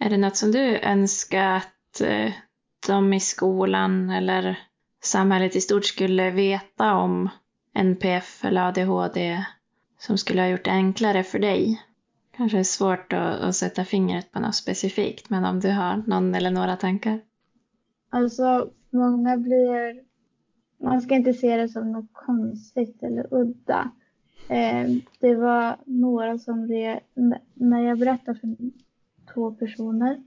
Är 0.00 0.10
det 0.10 0.16
något 0.16 0.36
som 0.36 0.52
du 0.52 0.78
önskar 0.78 1.56
att 1.56 2.00
eh, 2.00 2.32
de 2.86 3.12
i 3.12 3.20
skolan 3.20 4.10
eller 4.10 4.58
samhället 5.04 5.56
i 5.56 5.60
stort 5.60 5.84
skulle 5.84 6.30
veta 6.30 6.94
om 6.94 7.28
NPF 7.72 8.44
eller 8.44 8.68
ADHD 8.68 9.44
som 9.98 10.18
skulle 10.18 10.40
ha 10.40 10.48
gjort 10.48 10.64
det 10.64 10.70
enklare 10.70 11.24
för 11.24 11.38
dig? 11.38 11.82
Kanske 12.36 12.58
är 12.58 12.62
svårt 12.62 13.12
att, 13.12 13.40
att 13.40 13.56
sätta 13.56 13.84
fingret 13.84 14.32
på 14.32 14.40
något 14.40 14.54
specifikt, 14.54 15.30
men 15.30 15.44
om 15.44 15.60
du 15.60 15.70
har 15.70 16.02
någon 16.06 16.34
eller 16.34 16.50
några 16.50 16.76
tankar? 16.76 17.20
Alltså, 18.10 18.70
många 18.90 19.36
blir... 19.36 20.02
Man 20.80 21.00
ska 21.00 21.14
inte 21.14 21.34
se 21.34 21.56
det 21.56 21.68
som 21.68 21.92
något 21.92 22.12
konstigt 22.12 23.02
eller 23.02 23.34
udda. 23.34 23.90
Eh, 24.48 24.86
det 25.20 25.34
var 25.34 25.76
några 25.84 26.38
som... 26.38 26.68
Re, 26.68 27.00
när 27.54 27.80
jag 27.80 27.98
berättade 27.98 28.38
för 28.38 28.56
två 29.34 29.50
personer 29.50 30.22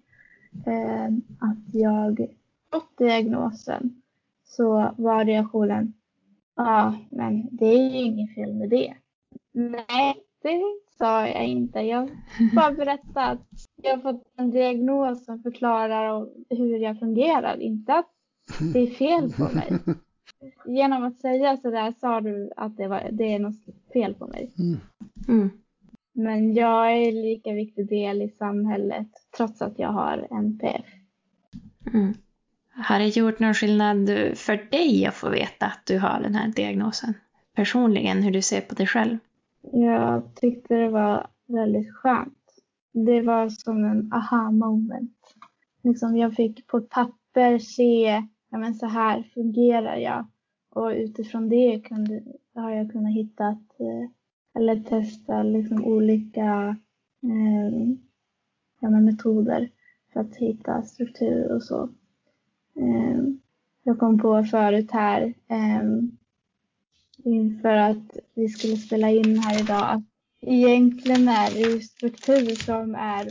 eh, 0.66 1.06
att 1.40 1.74
jag 1.74 2.28
fått 2.72 2.98
diagnosen 2.98 4.02
så 4.44 4.94
var 4.98 5.26
reaktionen 5.26 5.94
Ja, 6.56 6.98
men 7.12 7.50
det 7.52 7.66
är 7.66 7.90
ju 7.90 7.98
inget 7.98 8.36
fel 8.36 8.54
med 8.54 8.70
det. 8.70 8.94
Nej, 9.54 10.16
det 10.42 10.62
sa 10.98 11.28
jag 11.28 11.48
inte. 11.48 11.80
Jag 11.80 12.10
bara 12.56 12.72
berättade 12.72 13.26
att 13.26 13.48
jag 13.76 13.98
har 13.98 14.02
fått 14.02 14.24
en 14.38 14.52
diagnos 14.52 15.26
som 15.26 15.40
förklarar 15.44 16.28
hur 16.50 16.78
jag 16.78 17.00
fungerar, 17.00 17.62
inte 17.62 17.94
att 17.94 18.10
det 18.74 18.80
är 18.80 18.88
fel 18.88 19.34
på 19.34 19.44
mig. 19.56 19.80
Genom 20.66 21.04
att 21.04 21.22
säga 21.22 21.58
sådär 21.58 21.94
sa 22.00 22.22
du 22.22 22.52
att 22.56 22.78
det, 22.78 22.88
var, 22.88 23.10
det 23.12 23.34
är 23.34 23.40
något 23.40 23.66
fel 23.94 24.14
på 24.14 24.28
mig. 24.28 24.52
Mm. 25.28 25.50
Men 26.14 26.54
jag 26.54 26.94
är 26.94 27.12
lika 27.12 27.54
viktig 27.54 27.90
del 27.90 28.22
i 28.22 28.30
samhället 28.30 29.08
trots 29.38 29.62
att 29.62 29.80
jag 29.80 29.90
har 29.90 30.28
NPF. 30.32 30.86
Mm. 31.94 32.14
Har 32.74 33.00
det 33.00 33.18
gjort 33.18 33.40
någon 33.40 33.54
skillnad 33.54 34.10
för 34.36 34.72
dig 34.72 35.06
att 35.06 35.14
få 35.14 35.30
veta 35.30 35.66
att 35.66 35.86
du 35.86 36.00
har 36.00 36.20
den 36.22 36.36
här 36.36 36.48
diagnosen? 36.48 37.14
Personligen, 37.56 38.24
hur 38.24 38.32
du 38.32 38.42
ser 38.42 38.62
på 38.62 38.76
dig 38.76 38.88
själv? 38.88 39.18
Jag 39.62 40.36
tyckte 40.36 40.76
det 40.76 40.90
var 40.90 41.28
väldigt 41.48 41.94
skönt. 41.94 42.38
Det 42.94 43.22
var 43.22 43.50
som 43.50 43.86
en 43.86 44.14
aha 44.14 44.52
moment. 44.52 45.36
Liksom 45.84 46.18
jag 46.18 46.34
fick 46.34 46.68
på 46.68 46.78
ett 46.78 46.90
papper 46.90 47.60
se, 47.60 48.24
ja 48.50 48.58
men 48.58 48.76
så 48.76 48.86
här 48.86 49.24
fungerar 49.34 49.96
jag. 49.96 50.28
Och 50.70 50.88
utifrån 50.88 51.50
det 51.50 51.82
kunde, 51.86 52.24
har 52.56 52.72
jag 52.72 52.92
kunnat 52.92 53.14
hitta, 53.14 53.48
eh, 53.50 54.10
eller 54.56 54.76
testa 54.76 55.44
liksom 55.44 55.86
olika 55.86 56.78
eh, 57.24 57.90
ja, 58.80 58.90
men 58.90 59.06
metoder 59.06 59.70
för 60.14 60.20
att 60.20 60.36
hitta 60.36 60.82
struktur 60.82 61.52
och 61.52 61.64
så. 61.64 61.90
Eh, 62.76 63.24
jag 63.84 64.00
kom 64.00 64.20
på 64.20 64.44
förut 64.44 64.92
här 64.92 65.34
eh, 65.48 65.84
inför 67.24 67.76
att 67.76 68.18
vi 68.34 68.50
skulle 68.50 68.78
spela 68.78 69.10
in 69.10 69.40
här 69.40 69.62
idag 69.64 69.84
att 69.90 70.04
egentligen 70.42 71.28
är 71.28 71.54
det 71.54 71.60
ju 71.60 71.82
struktur 71.82 72.56
som 72.66 72.96
är 72.96 73.28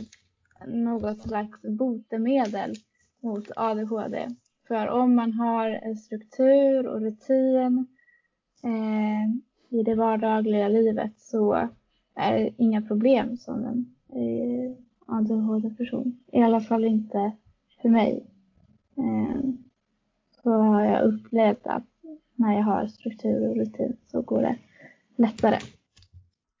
något 0.67 1.21
slags 1.21 1.61
botemedel 1.61 2.73
mot 3.21 3.51
ADHD. 3.55 4.27
För 4.67 4.87
om 4.87 5.15
man 5.15 5.33
har 5.33 5.69
en 5.69 5.95
struktur 5.95 6.87
och 6.87 7.01
rutin 7.01 7.87
eh, 8.63 9.29
i 9.79 9.83
det 9.83 9.95
vardagliga 9.95 10.67
livet 10.67 11.13
så 11.17 11.69
är 12.15 12.33
det 12.33 12.49
inga 12.57 12.81
problem 12.81 13.37
som 13.37 13.65
en 13.65 13.95
eh, 14.09 14.71
ADHD-person. 15.05 16.19
I 16.31 16.41
alla 16.41 16.61
fall 16.61 16.85
inte 16.85 17.31
för 17.81 17.89
mig. 17.89 18.30
Eh, 18.97 19.41
så 20.43 20.51
har 20.51 20.83
jag 20.83 21.13
upplevt 21.13 21.67
att 21.67 21.83
när 22.35 22.53
jag 22.53 22.63
har 22.63 22.87
struktur 22.87 23.49
och 23.49 23.55
rutin 23.55 23.97
så 24.07 24.21
går 24.21 24.41
det 24.41 24.57
lättare. 25.15 25.59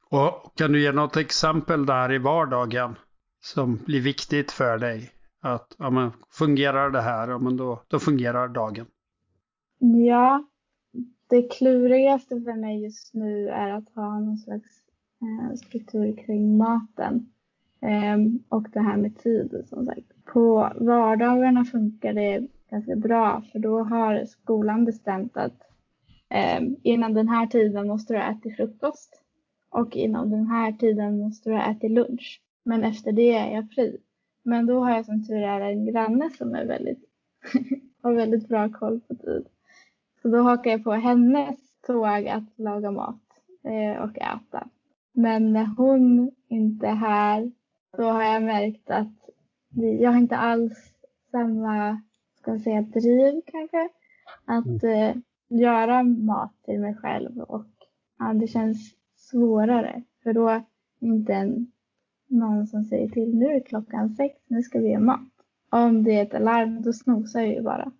Och 0.09 0.55
kan 0.55 0.71
du 0.71 0.81
ge 0.81 0.91
något 0.91 1.17
exempel 1.17 1.85
där 1.85 2.11
i 2.13 2.17
vardagen 2.17 2.95
som 3.39 3.79
blir 3.85 4.01
viktigt 4.01 4.51
för 4.51 4.77
dig? 4.77 5.11
Att 5.41 5.75
ja, 5.77 5.89
men, 5.89 6.11
fungerar 6.29 6.89
det 6.89 7.01
här, 7.01 7.27
ja, 7.27 7.37
men 7.37 7.57
då, 7.57 7.81
då 7.87 7.99
fungerar 7.99 8.47
dagen. 8.47 8.85
Ja, 10.07 10.43
det 11.27 11.41
klurigaste 11.41 12.41
för 12.41 12.59
mig 12.59 12.83
just 12.83 13.13
nu 13.13 13.49
är 13.49 13.69
att 13.69 13.95
ha 13.95 14.19
någon 14.19 14.37
slags 14.37 14.69
eh, 15.21 15.55
struktur 15.55 16.25
kring 16.25 16.57
maten. 16.57 17.31
Ehm, 17.81 18.43
och 18.49 18.67
det 18.73 18.79
här 18.79 18.97
med 18.97 19.17
tid 19.17 19.63
som 19.69 19.85
sagt. 19.85 20.25
På 20.33 20.71
vardagarna 20.75 21.65
funkar 21.65 22.13
det 22.13 22.47
ganska 22.69 22.95
bra 22.95 23.43
för 23.51 23.59
då 23.59 23.83
har 23.83 24.25
skolan 24.25 24.85
bestämt 24.85 25.37
att 25.37 25.63
ehm, 26.29 26.75
innan 26.83 27.13
den 27.13 27.27
här 27.29 27.47
tiden 27.47 27.87
måste 27.87 28.13
du 28.13 28.19
ha 28.19 28.31
ätit 28.31 28.55
frukost. 28.55 29.17
och 29.69 29.95
inom 29.95 30.29
den 30.29 30.47
här 30.47 30.71
tiden 30.71 31.19
måste 31.19 31.49
du 31.49 31.55
ha 31.55 31.71
ätit 31.71 31.91
lunch. 31.91 32.41
Men 32.63 32.83
efter 32.83 33.11
det 33.11 33.31
är 33.33 33.55
jag 33.55 33.71
fri. 33.71 33.97
Men 34.43 34.65
då 34.65 34.83
har 34.83 34.91
jag 34.91 35.05
som 35.05 35.27
tur 35.27 35.43
är 35.43 35.61
en 35.61 35.85
granne 35.85 36.29
som 36.29 36.55
är 36.55 36.65
väldigt, 36.65 37.03
har 38.01 38.13
väldigt 38.13 38.47
bra 38.47 38.69
koll 38.69 38.99
på 38.99 39.15
tid. 39.15 39.45
Så 40.21 40.27
då 40.27 40.41
hakar 40.41 40.71
jag 40.71 40.83
på 40.83 40.91
hennes 40.91 41.59
tåg 41.87 42.27
att 42.27 42.59
laga 42.59 42.91
mat 42.91 43.21
eh, 43.63 44.03
och 44.03 44.17
äta. 44.17 44.67
Men 45.13 45.53
när 45.53 45.65
hon 45.77 46.31
inte 46.47 46.87
är 46.87 46.95
här, 46.95 47.51
då 47.97 48.03
har 48.03 48.23
jag 48.23 48.43
märkt 48.43 48.89
att 48.89 49.07
jag 49.99 50.11
har 50.11 50.17
inte 50.17 50.37
alls 50.37 50.93
samma, 51.31 52.01
ska 52.41 52.59
säga, 52.59 52.81
driv 52.81 53.41
kanske. 53.45 53.89
Att 54.45 54.83
eh, 54.83 55.15
göra 55.59 56.03
mat 56.03 56.53
till 56.65 56.79
mig 56.79 56.95
själv 56.95 57.39
och 57.39 57.65
ja, 58.19 58.33
det 58.33 58.47
känns 58.47 58.95
svårare. 59.15 60.03
För 60.23 60.33
då 60.33 60.47
är 60.47 60.63
inte 60.99 61.33
en, 61.33 61.71
någon 62.27 62.67
som 62.67 62.83
säger 62.83 63.09
till 63.09 63.35
nu 63.35 63.45
är 63.45 63.65
klockan 63.65 64.15
sex, 64.15 64.35
nu 64.47 64.61
ska 64.61 64.79
vi 64.79 64.89
göra 64.89 64.99
mat. 64.99 65.29
Om 65.69 66.03
det 66.03 66.11
är 66.11 66.23
ett 66.23 66.33
alarm 66.33 66.81
då 66.81 66.93
snosar 66.93 67.39
jag 67.39 67.53
ju 67.53 67.61
bara. 67.61 67.91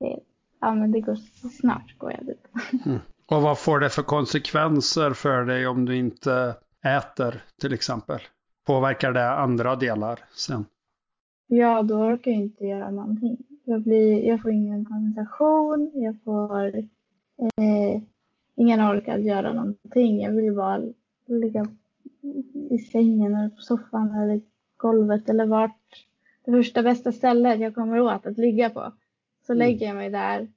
Det, 0.00 0.20
ja 0.60 0.74
men 0.74 0.92
det 0.92 1.00
går 1.00 1.16
snart 1.48 1.98
går 1.98 2.12
jag 2.12 2.26
dit. 2.26 2.46
Mm. 2.86 2.98
Och 3.26 3.42
vad 3.42 3.58
får 3.58 3.80
det 3.80 3.90
för 3.90 4.02
konsekvenser 4.02 5.10
för 5.10 5.44
dig 5.44 5.66
om 5.66 5.84
du 5.84 5.96
inte 5.96 6.56
äter 6.84 7.42
till 7.60 7.72
exempel? 7.72 8.20
Påverkar 8.64 9.12
det 9.12 9.30
andra 9.30 9.76
delar 9.76 10.20
sen? 10.32 10.66
Ja, 11.46 11.82
då 11.82 11.94
orkar 11.94 12.30
jag 12.30 12.40
inte 12.40 12.66
göra 12.66 12.90
någonting. 12.90 13.36
Jag, 13.64 13.82
blir, 13.82 14.24
jag 14.24 14.42
får 14.42 14.50
ingen 14.50 14.84
koncentration, 14.84 15.90
jag 15.94 16.16
får 16.24 16.76
eh, 16.76 18.02
ingen 18.54 18.80
ork 18.80 19.08
att 19.08 19.22
göra 19.24 19.52
någonting. 19.52 20.20
Jag 20.20 20.32
vill 20.32 20.54
bara 20.54 20.82
ligga 21.26 21.66
i 22.70 22.78
sängen 22.78 23.34
eller 23.34 23.48
på 23.48 23.60
soffan 23.60 24.14
eller 24.14 24.40
golvet 24.76 25.28
eller 25.28 25.46
vart 25.46 26.06
det 26.44 26.52
första 26.52 26.82
bästa 26.82 27.12
stället 27.12 27.60
jag 27.60 27.74
kommer 27.74 28.00
åt 28.00 28.26
att 28.26 28.38
ligga 28.38 28.70
på. 28.70 28.92
Så 29.46 29.52
mm. 29.52 29.58
lägger 29.58 29.86
jag 29.86 29.96
mig 29.96 30.10
där 30.10 30.48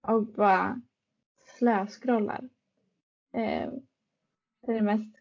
och 0.00 0.26
bara 0.26 0.80
slöscrollar. 1.58 2.48
Eh, 3.32 3.70
det 4.60 4.72
är 4.72 4.74
det 4.74 4.82
mest 4.82 5.15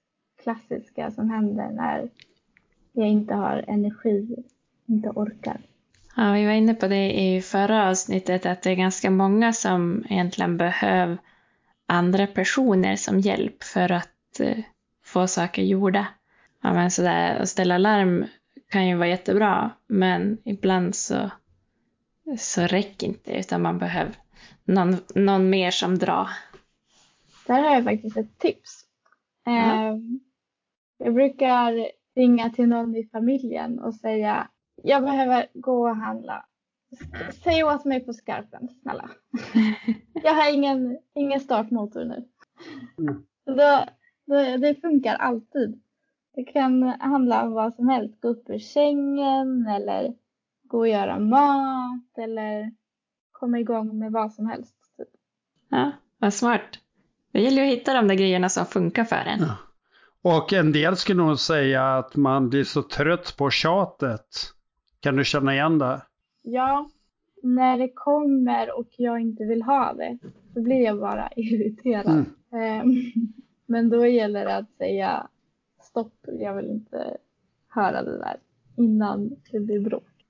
klassiska 0.46 1.12
som 1.12 1.30
händer 1.30 1.70
när 1.72 2.10
jag 2.92 3.08
inte 3.08 3.34
har 3.34 3.66
energi, 3.68 4.36
inte 4.86 5.10
orkar. 5.10 5.62
Ja, 6.16 6.32
vi 6.32 6.46
var 6.46 6.54
inne 6.54 6.74
på 6.74 6.88
det 6.88 7.22
i 7.22 7.42
förra 7.42 7.90
avsnittet 7.90 8.46
att 8.46 8.62
det 8.62 8.72
är 8.72 8.76
ganska 8.76 9.10
många 9.10 9.54
som 9.54 10.06
egentligen 10.10 10.58
behöver 10.58 11.18
andra 11.86 12.28
personer 12.28 12.96
som 12.96 13.20
hjälp 13.20 13.64
för 13.64 13.92
att 13.92 14.40
eh, 14.40 14.58
få 15.04 15.28
saker 15.28 15.62
gjorda. 15.62 16.08
Ja, 16.62 16.74
men 16.74 16.92
sådär, 16.92 17.40
att 17.40 17.50
ställa 17.50 17.78
larm 17.78 18.26
kan 18.70 18.88
ju 18.88 18.96
vara 18.96 19.08
jättebra, 19.08 19.72
men 19.88 20.38
ibland 20.46 20.96
så, 20.96 21.30
så 22.38 22.62
räcker 22.62 23.08
inte 23.08 23.32
utan 23.32 23.62
man 23.62 23.78
behöver 23.78 24.16
någon, 24.64 24.98
någon 25.16 25.50
mer 25.50 25.72
som 25.72 25.98
drar. 25.98 26.30
Där 27.48 27.62
har 27.62 27.76
jag 27.76 27.84
faktiskt 27.84 28.18
ett 28.18 28.40
tips. 28.40 28.86
Eh, 29.48 29.96
jag 31.06 31.14
brukar 31.14 31.88
ringa 32.16 32.50
till 32.50 32.68
någon 32.68 32.96
i 32.96 33.10
familjen 33.12 33.80
och 33.80 33.96
säga 33.96 34.48
jag 34.84 35.04
behöver 35.04 35.48
gå 35.54 35.90
och 35.90 35.96
handla. 35.96 36.46
Säg 37.44 37.64
åt 37.64 37.86
mig 37.86 38.06
på 38.06 38.14
skarpen, 38.14 38.70
snälla. 38.82 39.10
Jag 40.14 40.34
har 40.34 40.54
ingen, 40.54 40.98
ingen 41.14 41.40
startmotor 41.40 42.06
nu. 42.06 42.28
Mm. 42.98 43.26
Då, 43.46 43.86
då, 44.26 44.58
det 44.58 44.82
funkar 44.82 45.16
alltid. 45.16 45.82
Det 46.36 46.44
kan 46.44 46.84
handla 46.84 47.44
om 47.44 47.52
vad 47.52 47.76
som 47.76 47.90
helst. 47.90 48.22
Gå 48.22 48.28
upp 48.28 48.50
ur 48.50 48.60
sängen 48.60 49.68
eller 49.68 50.14
gå 50.64 50.78
och 50.78 50.88
göra 50.88 51.20
mat 51.20 52.18
eller 52.18 52.72
komma 53.32 53.60
igång 53.60 54.00
med 54.00 54.12
vad 54.12 54.34
som 54.34 54.48
helst. 54.48 54.76
Typ. 54.98 55.10
Ja, 55.70 55.92
vad 56.18 56.34
smart. 56.34 56.80
Det 57.32 57.42
gäller 57.42 57.64
ju 57.64 57.72
att 57.72 57.78
hitta 57.78 57.94
de 57.94 58.08
där 58.08 58.16
grejerna 58.16 58.50
som 58.50 58.66
funkar 58.66 59.04
för 59.04 59.16
en. 59.26 59.40
Ja. 59.40 59.58
Och 60.26 60.54
en 60.54 60.72
del 60.72 60.96
skulle 60.96 61.24
nog 61.24 61.40
säga 61.40 61.98
att 61.98 62.16
man 62.16 62.50
blir 62.50 62.64
så 62.64 62.82
trött 62.84 63.38
på 63.38 63.50
tjatet. 63.50 64.26
Kan 65.00 65.16
du 65.16 65.26
känna 65.26 65.54
igen 65.54 65.80
det? 65.80 66.02
Ja, 66.42 66.90
när 67.44 67.78
det 67.78 67.92
kommer 67.94 68.80
och 68.80 68.88
jag 68.98 69.20
inte 69.20 69.44
vill 69.44 69.62
ha 69.62 69.94
det, 69.94 70.18
så 70.54 70.62
blir 70.62 70.82
jag 70.82 71.00
bara 71.00 71.30
irriterad. 71.36 72.26
Mm. 72.52 72.62
Ehm, 72.64 73.12
men 73.66 73.90
då 73.90 74.06
gäller 74.06 74.46
det 74.46 74.56
att 74.56 74.72
säga 74.78 75.28
stopp, 75.82 76.14
jag 76.40 76.56
vill 76.56 76.70
inte 76.70 77.18
höra 77.68 78.04
det 78.04 78.18
där 78.18 78.38
innan 78.78 79.36
det 79.52 79.60
blir 79.60 79.80
bråk. 79.80 80.26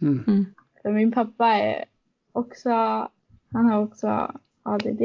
Mm. 0.00 0.24
mm. 0.26 0.44
För 0.82 0.92
min 0.92 1.12
pappa 1.12 1.46
är 1.46 1.84
också, 2.32 2.70
han 3.52 3.66
har 3.66 3.82
också 3.82 4.32
ADD. 4.62 5.02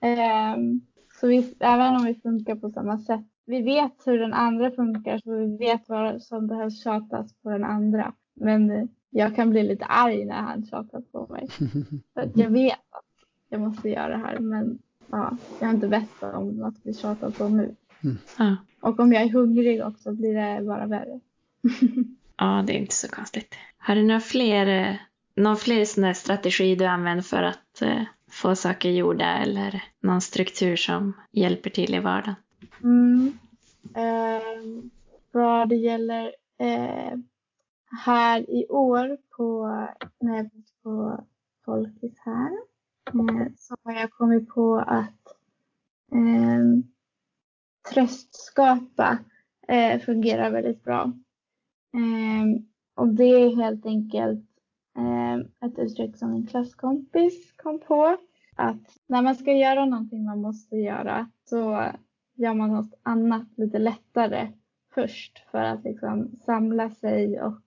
Ehm, 0.00 0.80
så 1.20 1.26
vi, 1.26 1.54
även 1.60 1.96
om 1.96 2.04
vi 2.04 2.14
funkar 2.14 2.54
på 2.54 2.70
samma 2.70 2.98
sätt, 2.98 3.26
vi 3.48 3.62
vet 3.62 3.92
hur 4.06 4.18
den 4.18 4.32
andra 4.32 4.70
funkar 4.70 5.18
så 5.18 5.34
vi 5.34 5.56
vet 5.56 5.88
vad 5.88 6.22
som 6.22 6.46
behövs 6.46 6.82
tjatas 6.82 7.34
på 7.42 7.50
den 7.50 7.64
andra. 7.64 8.12
Men 8.34 8.88
jag 9.10 9.36
kan 9.36 9.50
bli 9.50 9.62
lite 9.62 9.84
arg 9.84 10.24
när 10.24 10.42
han 10.42 10.66
tjatar 10.66 11.00
på 11.00 11.26
mig. 11.30 11.48
För 12.14 12.20
att 12.20 12.36
jag 12.36 12.50
vet 12.50 12.72
att 12.72 13.04
jag 13.48 13.60
måste 13.60 13.88
göra 13.88 14.08
det 14.08 14.16
här 14.26 14.38
men 14.38 14.78
ja, 15.10 15.36
jag 15.60 15.66
har 15.66 15.74
inte 15.74 15.88
bett 15.88 16.22
om 16.22 16.62
att 16.62 16.82
bli 16.82 16.94
tjatad 16.94 17.36
på 17.36 17.48
nu. 17.48 17.74
Mm. 18.38 18.56
Och 18.80 19.00
om 19.00 19.12
jag 19.12 19.22
är 19.22 19.28
hungrig 19.28 19.86
också 19.86 20.12
blir 20.12 20.34
det 20.34 20.64
bara 20.64 20.86
värre. 20.86 21.20
ja, 22.36 22.64
det 22.66 22.72
är 22.72 22.78
inte 22.78 22.94
så 22.94 23.08
konstigt. 23.08 23.54
Har 23.78 23.94
du 23.94 24.02
några 24.02 24.20
fler, 24.20 24.98
någon 25.36 25.56
fler 25.56 25.84
sån 25.84 26.14
strategi 26.14 26.74
du 26.74 26.84
använder 26.84 27.22
för 27.22 27.42
att 27.42 27.82
uh, 27.82 28.02
få 28.30 28.54
saker 28.54 28.90
gjorda 28.90 29.38
eller 29.38 29.82
någon 30.00 30.20
struktur 30.20 30.76
som 30.76 31.12
hjälper 31.32 31.70
till 31.70 31.94
i 31.94 31.98
vardagen? 31.98 32.34
Mm. 32.82 33.38
Eh, 33.94 34.90
vad 35.32 35.68
det 35.68 35.76
gäller 35.76 36.34
eh, 36.58 37.18
här 38.04 38.50
i 38.50 38.66
år 38.68 39.18
på, 39.36 39.66
när 40.20 40.36
jag 40.36 40.50
var 40.52 40.62
på 40.82 41.24
Folkis 41.64 42.18
här 42.18 42.50
eh, 43.06 43.52
så 43.56 43.76
har 43.82 43.92
jag 43.92 44.10
kommit 44.10 44.48
på 44.48 44.76
att 44.78 45.26
eh, 46.12 46.64
tröstskapa 47.92 49.18
eh, 49.68 50.00
fungerar 50.00 50.50
väldigt 50.50 50.84
bra. 50.84 51.12
Eh, 51.94 52.62
och 52.94 53.08
det 53.08 53.24
är 53.24 53.56
helt 53.56 53.86
enkelt 53.86 54.46
eh, 54.96 55.68
ett 55.68 55.78
uttryck 55.78 56.16
som 56.16 56.32
en 56.32 56.46
klasskompis 56.46 57.52
kom 57.56 57.80
på. 57.80 58.16
Att 58.56 58.98
när 59.06 59.22
man 59.22 59.34
ska 59.34 59.52
göra 59.52 59.84
någonting 59.84 60.24
man 60.24 60.40
måste 60.40 60.76
göra 60.76 61.30
så 61.44 61.90
gör 62.38 62.54
man 62.54 62.70
något 62.70 62.94
annat 63.02 63.46
lite 63.56 63.78
lättare 63.78 64.48
först 64.94 65.38
för 65.50 65.58
att 65.58 65.84
liksom 65.84 66.30
samla 66.44 66.90
sig 66.90 67.42
och 67.42 67.62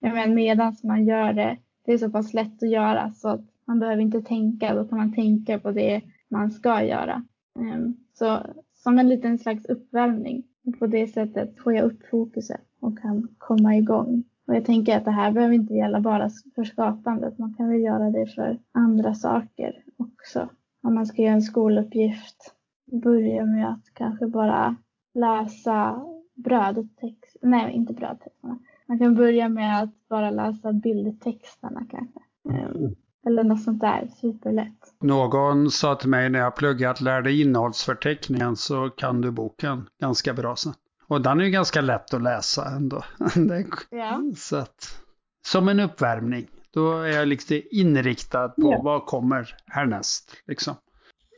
jag 0.00 0.30
medan 0.34 0.76
man 0.82 1.04
gör 1.04 1.32
det, 1.32 1.58
det 1.84 1.92
är 1.92 1.98
så 1.98 2.10
pass 2.10 2.34
lätt 2.34 2.62
att 2.62 2.70
göra 2.70 3.12
så 3.12 3.28
att 3.28 3.44
man 3.64 3.78
behöver 3.78 4.02
inte 4.02 4.22
tänka, 4.22 4.74
då 4.74 4.88
kan 4.88 4.98
man 4.98 5.14
tänka 5.14 5.58
på 5.58 5.70
det 5.70 6.02
man 6.28 6.50
ska 6.50 6.82
göra. 6.84 7.24
Ehm, 7.58 7.96
så 8.14 8.38
som 8.74 8.98
en 8.98 9.08
liten 9.08 9.38
slags 9.38 9.66
uppvärmning. 9.66 10.42
På 10.78 10.86
det 10.86 11.06
sättet 11.06 11.58
får 11.58 11.74
jag 11.74 11.84
upp 11.84 12.06
fokuset 12.10 12.60
och 12.80 12.98
kan 12.98 13.28
komma 13.38 13.76
igång. 13.76 14.24
Och 14.46 14.56
jag 14.56 14.64
tänker 14.64 14.96
att 14.96 15.04
det 15.04 15.10
här 15.10 15.32
behöver 15.32 15.54
inte 15.54 15.74
gälla 15.74 16.00
bara 16.00 16.30
för 16.54 16.64
skapandet. 16.64 17.38
Man 17.38 17.54
kan 17.54 17.68
väl 17.68 17.80
göra 17.80 18.10
det 18.10 18.26
för 18.26 18.58
andra 18.72 19.14
saker 19.14 19.84
också. 19.96 20.48
Om 20.82 20.94
man 20.94 21.06
ska 21.06 21.22
göra 21.22 21.34
en 21.34 21.42
skoluppgift, 21.42 22.55
börja 22.86 23.44
med 23.44 23.68
att 23.68 23.94
kanske 23.94 24.26
bara 24.26 24.76
läsa 25.14 26.04
brödtext, 26.34 27.36
nej 27.42 27.72
inte 27.72 27.92
brödtexterna, 27.92 28.58
man 28.86 28.98
kan 28.98 29.14
börja 29.14 29.48
med 29.48 29.82
att 29.82 30.08
bara 30.08 30.30
läsa 30.30 30.72
bildtexterna 30.72 31.86
kanske. 31.90 32.20
Mm. 32.48 32.94
Eller 33.26 33.44
något 33.44 33.62
sånt 33.62 33.80
där, 33.80 34.08
superlätt. 34.20 34.94
Någon 35.00 35.70
sa 35.70 35.94
till 35.94 36.08
mig 36.08 36.30
när 36.30 36.38
jag 36.38 36.56
pluggat 36.56 37.00
lär 37.00 37.22
dig 37.22 37.40
innehållsförteckningen 37.40 38.56
så 38.56 38.90
kan 38.90 39.20
du 39.20 39.30
boken 39.30 39.88
ganska 40.00 40.34
bra 40.34 40.56
sen. 40.56 40.74
Och 41.08 41.20
den 41.20 41.40
är 41.40 41.44
ju 41.44 41.50
ganska 41.50 41.80
lätt 41.80 42.14
att 42.14 42.22
läsa 42.22 42.68
ändå. 42.76 43.02
ja. 43.90 44.22
Så 44.36 44.56
att, 44.56 45.02
som 45.46 45.68
en 45.68 45.80
uppvärmning. 45.80 46.46
Då 46.70 46.92
är 46.92 47.08
jag 47.08 47.28
liksom 47.28 47.60
inriktad 47.70 48.48
på 48.48 48.72
ja. 48.72 48.80
vad 48.82 49.06
kommer 49.06 49.54
härnäst. 49.66 50.32
Liksom. 50.46 50.74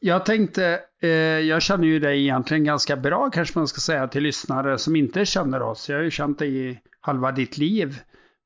Jag 0.01 0.27
tänkte, 0.27 0.81
eh, 1.03 1.09
jag 1.11 1.63
känner 1.63 1.85
ju 1.85 1.99
dig 1.99 2.23
egentligen 2.23 2.65
ganska 2.65 2.97
bra 2.97 3.31
kanske 3.31 3.59
man 3.59 3.69
ska 3.69 3.81
säga 3.81 4.09
till 4.09 4.23
lyssnare 4.23 4.79
som 4.79 4.97
inte 4.97 5.25
känner 5.25 5.63
oss. 5.63 5.89
Jag 5.89 5.97
har 5.97 6.03
ju 6.03 6.11
känt 6.11 6.39
dig 6.39 6.71
i 6.71 6.81
halva 7.01 7.33
ditt 7.33 7.59
liv 7.59 8.01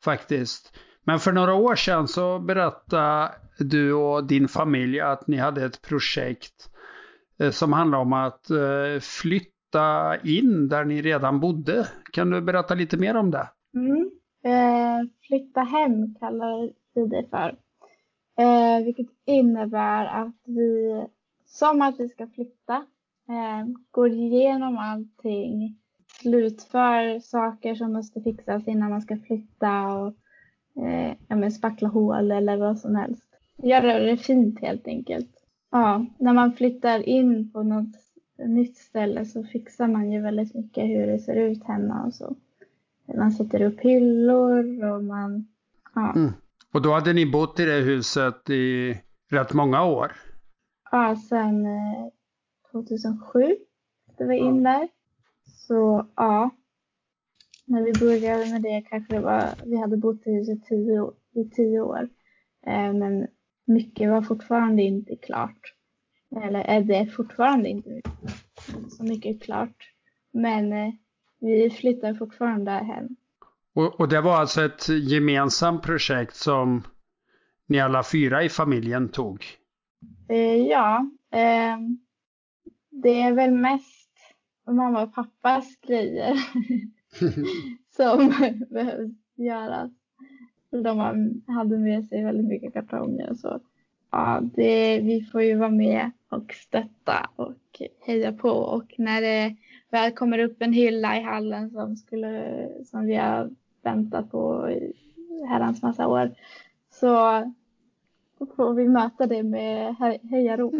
faktiskt. 0.05 0.79
Men 1.05 1.19
för 1.19 1.33
några 1.33 1.55
år 1.55 1.75
sedan 1.75 2.09
så 2.09 2.39
berättade 2.39 3.33
du 3.59 3.93
och 3.93 4.25
din 4.25 4.49
familj 4.49 5.01
att 5.01 5.27
ni 5.27 5.37
hade 5.37 5.65
ett 5.65 5.83
projekt 5.83 6.71
eh, 7.41 7.51
som 7.51 7.73
handlar 7.73 7.99
om 7.99 8.13
att 8.13 8.51
eh, 8.51 9.01
flytta 9.01 9.53
flytta 9.73 10.17
in 10.25 10.69
där 10.69 10.85
ni 10.85 11.03
redan 11.03 11.41
bodde. 11.41 11.89
Kan 12.13 12.31
du 12.31 12.41
berätta 12.41 12.75
lite 12.75 12.97
mer 12.97 13.17
om 13.17 13.31
det? 13.31 13.49
Mm. 13.75 14.11
Eh, 14.45 15.09
flytta 15.27 15.61
hem 15.61 16.15
kallar 16.21 16.73
vi 16.95 17.07
det 17.07 17.27
för. 17.31 17.57
Eh, 18.39 18.85
vilket 18.85 19.07
innebär 19.27 20.05
att 20.07 20.37
vi, 20.45 21.05
som 21.53 21.83
att 21.83 22.01
vi 22.01 22.09
ska 22.09 22.27
flytta, 22.27 22.75
eh, 23.29 23.67
går 23.91 24.11
igenom 24.11 24.79
allting, 24.79 25.79
slutför 26.21 27.21
saker 27.21 27.75
som 27.75 27.93
måste 27.93 28.21
fixas 28.21 28.69
innan 28.69 28.91
man 28.91 29.03
ska 29.03 29.17
flytta 29.27 29.87
och 29.87 30.15
eh, 30.85 31.17
ja, 31.29 31.51
spackla 31.51 31.89
hål 31.89 32.31
eller 32.31 32.57
vad 32.57 32.79
som 32.79 32.97
helst. 32.97 33.29
Göra 33.57 33.99
det 33.99 34.17
fint 34.17 34.61
helt 34.61 34.87
enkelt. 34.87 35.31
Ja, 35.71 36.07
när 36.19 36.33
man 36.33 36.53
flyttar 36.53 37.09
in 37.09 37.53
på 37.53 37.63
något 37.63 37.97
nytt 38.47 38.77
ställe 38.77 39.25
så 39.25 39.45
fixar 39.45 39.89
man 39.89 40.13
ju 40.13 40.21
väldigt 40.21 40.55
mycket 40.55 40.85
hur 40.85 41.07
det 41.07 41.19
ser 41.19 41.37
ut 41.37 41.65
hemma 41.65 42.05
och 42.07 42.15
så. 42.15 42.37
Man 43.17 43.33
sätter 43.33 43.63
upp 43.63 43.81
hyllor 43.81 44.85
och 44.85 45.05
man... 45.05 45.47
Ja. 45.95 46.13
Mm. 46.15 46.33
Och 46.73 46.83
då 46.83 46.93
hade 46.93 47.13
ni 47.13 47.31
bott 47.31 47.61
i 47.61 47.65
det 47.65 47.81
huset 47.81 48.51
i 48.51 48.97
rätt 49.31 49.53
många 49.53 49.85
år? 49.85 50.13
Ja, 50.95 51.17
sedan 51.17 51.67
2007 52.73 53.57
det 54.19 54.25
var 54.25 54.33
in 54.33 54.63
där. 54.63 54.89
Så 55.45 56.07
ja, 56.17 56.51
när 57.65 57.83
vi 57.83 57.93
började 57.93 58.51
med 58.51 58.63
det 58.63 58.83
kanske 58.91 59.15
det 59.15 59.21
var, 59.21 59.55
vi 59.65 59.77
hade 59.77 59.97
bott 59.97 60.27
i 60.27 60.31
huset 60.31 60.65
tio, 60.65 61.13
i 61.35 61.51
tio 61.51 61.81
år. 61.81 62.09
Eh, 62.67 62.93
men 62.93 63.27
mycket 63.65 64.11
var 64.11 64.23
fortfarande 64.23 64.83
inte 64.83 65.17
klart. 65.17 65.75
Eller 66.45 66.61
är 66.61 66.81
det 66.81 67.07
fortfarande 67.07 67.69
inte 67.69 68.01
så 68.89 69.05
mycket 69.05 69.43
klart. 69.43 69.93
Men 70.33 70.73
eh, 70.73 70.93
vi 71.41 71.71
flyttar 71.71 72.15
fortfarande 72.15 72.71
hem. 72.71 73.17
Och, 73.75 74.01
och, 74.01 74.09
det 74.09 74.21
var 74.21 74.37
alltså 74.37 74.65
ett 74.65 74.89
gemensamt 74.89 75.83
projekt 75.83 76.37
som 76.37 76.83
ni 77.67 77.81
alla 77.81 78.03
fyra 78.03 78.45
i 78.45 78.49
familjen 78.49 79.09
tog? 79.09 79.45
Eh, 80.29 80.57
ja, 80.57 81.11
eh, 81.31 81.79
det 82.91 83.21
är 83.21 83.33
väl 83.33 83.51
mest 83.51 84.11
mamma 84.67 85.03
och 85.03 85.15
pappas 85.15 85.77
grejer 85.87 86.37
som 87.97 88.33
behövs 88.71 89.13
göras. 89.35 89.91
De 90.71 90.99
hade 91.47 91.79
med 91.79 92.07
sig 92.07 92.25
väldigt 92.25 92.47
mycket 92.47 92.73
kartonger 92.73 93.31
och 93.31 93.37
så. 93.37 93.61
Ja, 94.11 94.41
det, 94.43 95.01
vi 95.01 95.23
får 95.33 95.43
ju 95.43 95.57
vara 95.57 95.71
med 95.71 96.11
och 96.29 96.53
stötta 96.53 97.31
och 97.37 97.83
heja 98.07 98.33
på 98.33 98.51
och 98.51 98.95
när 98.99 99.21
det 99.21 99.57
väl 99.91 100.13
kommer 100.13 100.39
upp 100.39 100.63
en 100.63 100.73
hylla 100.73 101.19
i 101.19 101.23
hallen 101.23 101.71
som, 101.71 101.97
skulle, 101.97 102.69
som 102.85 103.07
vi 103.07 103.15
har 103.15 103.51
väntat 103.83 104.31
på 104.31 104.71
i 104.71 104.95
herrans 105.49 105.83
massa 105.83 106.07
år 106.07 106.35
så 106.91 107.43
får 108.57 108.75
vi 108.75 108.89
möta 108.89 109.27
det 109.27 109.43
med 109.43 109.97
hejarop. 110.31 110.75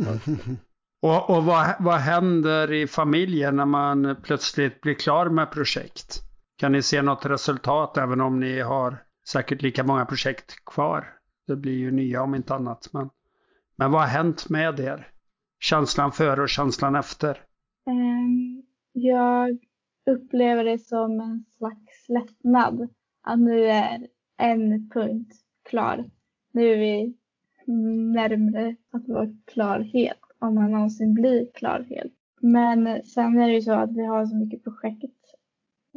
och, 1.03 1.31
och 1.31 1.45
vad, 1.45 1.75
vad 1.79 1.99
händer 1.99 2.73
i 2.73 2.87
familjen 2.87 3.57
när 3.57 3.67
man 3.67 4.17
plötsligt 4.23 4.81
blir 4.81 4.95
klar 4.95 5.29
med 5.29 5.51
projekt? 5.51 6.21
Kan 6.57 6.73
ni 6.73 6.83
se 6.83 7.03
något 7.03 7.27
resultat 7.27 7.97
även 7.97 8.21
om 8.21 8.41
ni 8.41 8.61
har 8.61 8.97
säkert 9.29 9.63
lika 9.63 9.85
många 9.85 10.07
projekt 10.07 10.65
kvar? 10.65 11.07
Det 11.47 11.57
blir 11.57 11.79
ju 11.79 11.91
nya 11.91 12.23
om 12.23 12.35
inte 12.35 12.55
annat. 12.55 12.89
Men, 12.93 13.11
men 13.77 13.91
vad 13.91 14.01
har 14.01 14.09
hänt 14.09 14.49
med 14.49 14.81
er? 14.81 15.09
Känslan 15.61 16.13
före 16.13 16.43
och 16.43 16.49
känslan 16.49 16.95
efter? 16.95 17.41
Um, 17.87 18.63
jag 18.93 19.59
upplever 20.11 20.65
det 20.65 20.79
som 20.79 21.21
en 21.21 21.45
slags 21.57 22.09
lättnad. 22.09 22.89
Att 23.23 23.39
nu 23.39 23.67
är 23.67 24.07
en 24.39 24.91
punkt 24.91 25.33
klar. 25.69 26.11
Nu 26.53 26.73
är 26.73 26.79
vi 26.79 27.17
närmre 27.67 28.77
att 28.93 29.09
vara 29.09 29.29
klar 29.45 29.81
helt. 29.81 30.19
Om 30.39 30.55
man 30.55 30.71
någonsin 30.71 31.15
blir 31.15 31.47
klar 31.55 31.87
helt. 31.91 32.13
Men 32.41 33.03
sen 33.05 33.41
är 33.41 33.49
det 33.49 33.55
ju 33.55 33.61
så 33.63 33.73
att 33.73 33.93
vi 33.93 34.07
har 34.07 34.27
så 34.27 34.37
mycket 34.37 34.65
projekt 34.65 35.17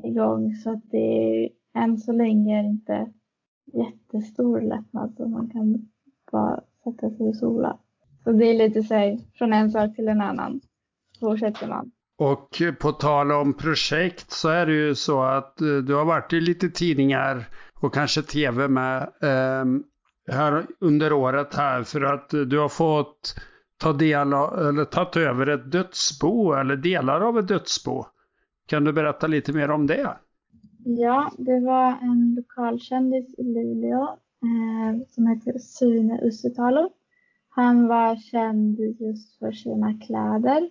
igång 0.04 0.56
så 0.56 0.72
att 0.72 0.92
det 0.92 0.98
är 0.98 1.50
än 1.76 1.98
så 1.98 2.12
länge 2.12 2.60
är 2.60 2.64
inte 2.64 3.12
jättestor 3.74 4.62
lättnad 4.62 5.14
så 5.18 5.28
man 5.28 5.50
kan 5.50 5.90
bara 6.32 6.62
sätta 6.84 7.10
sig 7.10 7.28
och 7.28 7.36
sola. 7.36 7.80
Så 8.24 8.32
det 8.32 8.46
är 8.46 8.54
lite 8.54 8.84
så 8.84 8.94
här, 8.94 9.20
från 9.34 9.54
en 9.54 9.72
sak 9.72 9.96
till 9.96 10.08
en 10.08 10.22
annan 10.22 10.62
fortsätter 11.20 11.68
man. 11.68 11.92
Och 12.18 12.62
på 12.80 12.92
tal 12.92 13.32
om 13.32 13.54
projekt 13.54 14.32
så 14.32 14.50
är 14.50 14.66
det 14.66 14.74
ju 14.74 14.96
så 14.96 15.24
att 15.24 15.62
eh, 15.62 15.68
du 15.68 15.96
har 15.96 16.06
varit 16.06 16.34
i 16.34 16.42
lite 16.42 16.70
tidningar 16.70 17.48
och 17.82 17.94
kanske 17.94 18.22
tv 18.22 18.68
med 18.68 19.10
ehm, 19.22 19.84
här 20.28 20.66
under 20.80 21.14
året 21.14 21.56
här 21.56 21.84
för 21.84 22.02
att 22.02 22.30
du 22.30 22.60
har 22.60 22.70
fått 22.70 23.36
ta 23.78 23.94
del 23.94 24.34
av, 24.34 24.68
eller 24.68 24.86
tagit 24.86 25.16
över 25.18 25.48
ett 25.48 25.72
dödsbo 25.72 26.54
eller 26.54 26.76
delar 26.76 27.22
av 27.22 27.40
ett 27.40 27.48
dödsbo. 27.48 28.06
Kan 28.68 28.84
du 28.84 28.94
berätta 28.94 29.28
lite 29.28 29.54
mer 29.54 29.72
om 29.72 29.88
det? 29.88 30.18
Ja, 30.86 31.32
det 31.38 31.60
var 31.60 31.98
en 32.02 32.36
lokalkändis 32.36 33.36
i 33.38 33.44
Luleå 33.44 34.04
eh, 34.04 35.08
som 35.08 35.28
heter 35.28 35.60
Sune 35.60 36.20
Ussitalo. 36.24 36.90
Han 37.50 37.88
var 37.88 38.16
känd 38.16 38.80
just 38.80 39.40
för 39.40 39.52
sina 39.52 40.00
kläder 40.00 40.70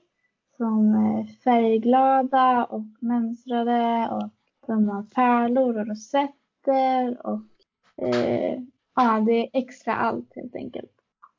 som 0.56 0.94
är 0.94 1.42
färgglada 1.44 2.64
och 2.64 2.86
mönstrade 3.00 4.08
och 4.10 4.30
de 4.66 4.88
har 4.88 5.02
pärlor 5.02 5.78
och 5.78 5.86
rosetter 5.86 7.26
och 7.26 7.44
eh, 8.06 8.60
ja, 8.94 9.20
det 9.26 9.32
är 9.32 9.48
extra 9.52 9.96
allt 9.96 10.32
helt 10.36 10.56
enkelt. 10.56 10.92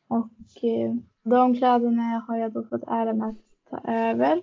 Och 0.07 0.63
eh, 0.63 0.95
de 1.23 1.55
kläderna 1.55 2.23
har 2.27 2.37
jag 2.37 2.51
då 2.51 2.63
fått 2.63 2.83
äran 2.87 3.21
att 3.21 3.35
ta 3.69 3.91
över 3.91 4.41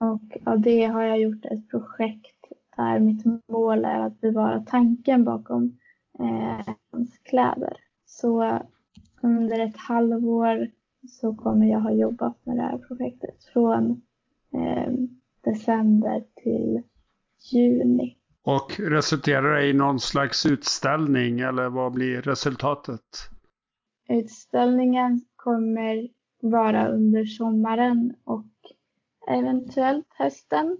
och 0.00 0.36
av 0.46 0.60
det 0.60 0.84
har 0.84 1.02
jag 1.02 1.20
gjort 1.20 1.44
ett 1.44 1.68
projekt 1.68 2.52
där 2.76 2.98
mitt 2.98 3.24
mål 3.48 3.84
är 3.84 4.00
att 4.00 4.20
bevara 4.20 4.64
tanken 4.66 5.24
bakom 5.24 5.78
eh, 6.18 6.74
hans 6.92 7.18
kläder. 7.18 7.76
Så 8.06 8.60
under 9.22 9.58
ett 9.60 9.76
halvår 9.76 10.70
så 11.08 11.34
kommer 11.34 11.66
jag 11.66 11.80
ha 11.80 11.92
jobbat 11.92 12.46
med 12.46 12.56
det 12.56 12.62
här 12.62 12.78
projektet 12.78 13.44
från 13.44 14.02
eh, 14.52 14.92
december 15.40 16.24
till 16.34 16.82
juni. 17.52 18.16
Och 18.44 18.80
resulterar 18.80 19.54
det 19.54 19.66
i 19.66 19.72
någon 19.72 20.00
slags 20.00 20.46
utställning 20.46 21.40
eller 21.40 21.68
vad 21.68 21.92
blir 21.92 22.22
resultatet? 22.22 23.00
Utställningen 24.08 25.20
kommer 25.36 26.08
vara 26.40 26.88
under 26.88 27.24
sommaren 27.24 28.14
och 28.24 28.46
eventuellt 29.28 30.06
hösten 30.18 30.78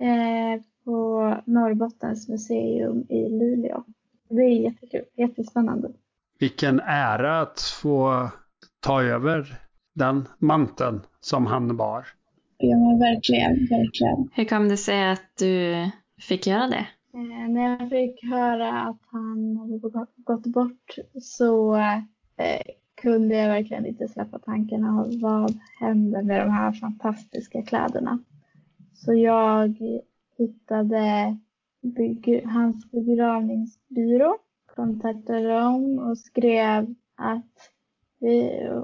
eh, 0.00 0.62
på 0.84 1.34
Norrbottens 1.46 2.28
museum 2.28 3.06
i 3.08 3.28
Luleå. 3.28 3.84
Det 4.28 4.42
är 4.42 4.62
jättekul, 4.62 5.04
jättespännande. 5.16 5.92
Vilken 6.38 6.80
ära 6.80 7.40
att 7.40 7.60
få 7.82 8.28
ta 8.80 9.02
över 9.02 9.58
den 9.94 10.28
manteln 10.38 11.00
som 11.20 11.46
han 11.46 11.76
bar. 11.76 12.06
Ja, 12.58 12.76
verkligen, 13.00 13.52
verkligen. 13.52 14.28
Hur 14.32 14.44
kom 14.44 14.68
det 14.68 14.76
sig 14.76 15.10
att 15.10 15.36
du 15.38 15.74
fick 16.20 16.46
göra 16.46 16.68
det? 16.68 16.86
Eh, 17.14 17.48
när 17.48 17.70
jag 17.70 17.90
fick 17.90 18.24
höra 18.24 18.80
att 18.80 19.00
han 19.06 19.56
hade 19.56 19.78
gått 20.16 20.46
bort 20.46 20.96
så 21.22 21.76
eh, 22.36 22.74
kunde 22.94 23.36
jag 23.36 23.48
verkligen 23.48 23.86
inte 23.86 24.08
släppa 24.08 24.38
tanken 24.38 24.84
av 24.84 25.20
vad 25.20 25.58
hände 25.80 26.22
med 26.22 26.46
de 26.46 26.50
här 26.50 26.72
fantastiska 26.72 27.62
kläderna. 27.62 28.18
Så 28.94 29.14
jag 29.14 29.76
hittade 30.38 31.36
bygg, 31.82 32.44
hans 32.46 32.90
begravningsbyrå, 32.90 34.38
kontaktade 34.66 35.48
dem 35.48 35.98
och 35.98 36.18
skrev 36.18 36.94
att 37.16 37.70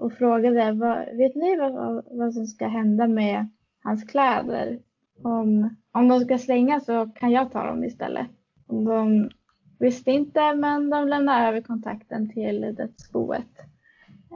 och 0.01 0.13
frågade 0.13 0.73
vad, 0.73 1.17
vet 1.17 1.35
ni 1.35 1.57
vad, 1.57 2.05
vad 2.11 2.35
som 2.35 2.47
ska 2.47 2.67
hända 2.67 3.07
med 3.07 3.49
hans 3.83 4.05
kläder? 4.05 4.79
Om, 5.23 5.77
om 5.93 6.09
de 6.09 6.21
ska 6.21 6.39
slängas 6.39 6.85
så 6.85 7.07
kan 7.15 7.31
jag 7.31 7.53
ta 7.53 7.67
dem 7.67 7.85
istället. 7.85 8.27
De 8.67 9.31
visste 9.79 10.11
inte 10.11 10.55
men 10.55 10.91
de 10.91 11.09
lämnade 11.09 11.49
över 11.49 11.61
kontakten 11.61 12.33
till 12.33 12.75
dödsboet 12.77 13.59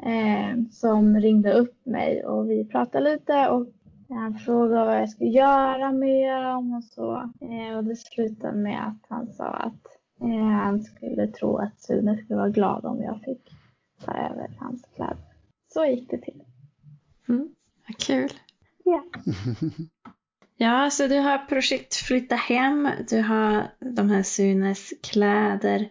eh, 0.03 0.63
som 0.71 1.17
ringde 1.21 1.53
upp 1.53 1.87
mig 1.87 2.25
och 2.25 2.51
vi 2.51 2.65
pratade 2.65 3.13
lite 3.13 3.49
och 3.49 3.67
han 4.09 4.35
frågade 4.35 4.87
vad 4.87 5.01
jag 5.01 5.11
skulle 5.11 5.31
göra 5.31 5.93
med 5.93 6.43
dem 6.43 6.75
och 6.75 6.85
så. 6.85 7.31
Eh, 7.41 7.77
och 7.77 7.85
det 7.85 7.97
slutade 7.97 8.57
med 8.57 8.87
att 8.89 9.07
han 9.09 9.33
sa 9.33 9.47
att 9.47 9.87
eh, 10.21 10.47
han 10.47 10.83
skulle 10.83 11.27
tro 11.27 11.57
att 11.57 11.81
Sune 11.81 12.17
skulle 12.17 12.37
vara 12.37 12.49
glad 12.49 12.85
om 12.85 13.03
jag 13.03 13.21
fick 13.21 13.55
ta 14.05 14.13
över 14.13 14.57
hans 14.59 14.83
kläder. 14.95 15.17
Så 15.73 15.85
gick 15.85 16.11
det 16.11 16.19
till. 16.19 16.43
Mm, 17.29 17.55
vad 17.87 17.99
kul. 17.99 18.31
Ja. 18.85 19.05
Ja, 20.57 20.91
så 20.91 21.07
du 21.07 21.19
har 21.19 21.39
projekt 21.39 21.95
Flytta 21.95 22.35
hem, 22.35 22.89
du 23.09 23.21
har 23.23 23.71
de 23.79 24.11
här 24.11 24.23
Sunes 24.23 24.93
kläder. 25.03 25.89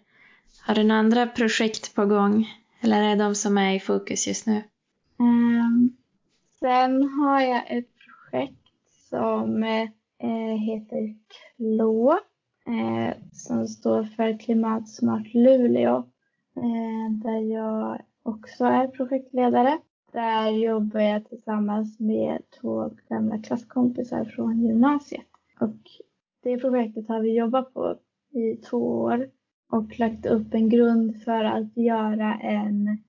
Har 0.62 0.76
du 0.76 0.84
några 0.84 1.00
andra 1.00 1.28
projekt 1.28 1.96
på 1.96 2.06
gång? 2.06 2.48
Eller 2.82 3.04
är 3.04 3.16
det 3.16 3.24
de 3.24 3.36
som 3.36 3.58
är 3.58 3.76
i 3.76 3.80
fokus 3.80 4.28
just 4.28 4.48
nu? 4.48 4.64
Um, 5.20 5.98
sen 6.60 7.04
har 7.04 7.42
jag 7.42 7.78
ett 7.78 7.90
projekt 7.98 8.68
som 9.10 9.64
eh, 9.64 10.58
heter 10.60 11.16
KLÅ 11.58 12.12
eh, 12.68 13.16
som 13.32 13.68
står 13.68 14.04
för 14.04 14.40
Klimatsmart 14.40 15.34
Luleå 15.34 15.98
eh, 16.56 17.12
där 17.24 17.54
jag 17.54 18.02
också 18.24 18.66
är 18.66 18.88
projektledare. 18.88 19.78
Där 20.14 20.50
jobbar 20.50 21.00
jag 21.00 21.30
tillsammans 21.30 22.00
med 22.00 22.42
två 22.62 22.90
gamla 23.10 23.38
klasskompisar 23.38 24.26
från 24.26 24.62
gymnasiet. 24.68 25.28
Och 25.60 25.76
det 26.44 26.58
projektet 26.58 27.08
har 27.08 27.22
vi 27.22 27.38
jobbat 27.38 27.74
på 27.74 27.98
i 28.32 28.56
två 28.56 28.78
år 28.78 29.30
och 29.70 30.00
lagt 30.00 30.26
upp 30.26 30.54
en 30.54 30.70
grund 30.70 31.24
för 31.24 31.44
att 31.44 31.78
göra 31.78 32.34
en 32.34 33.04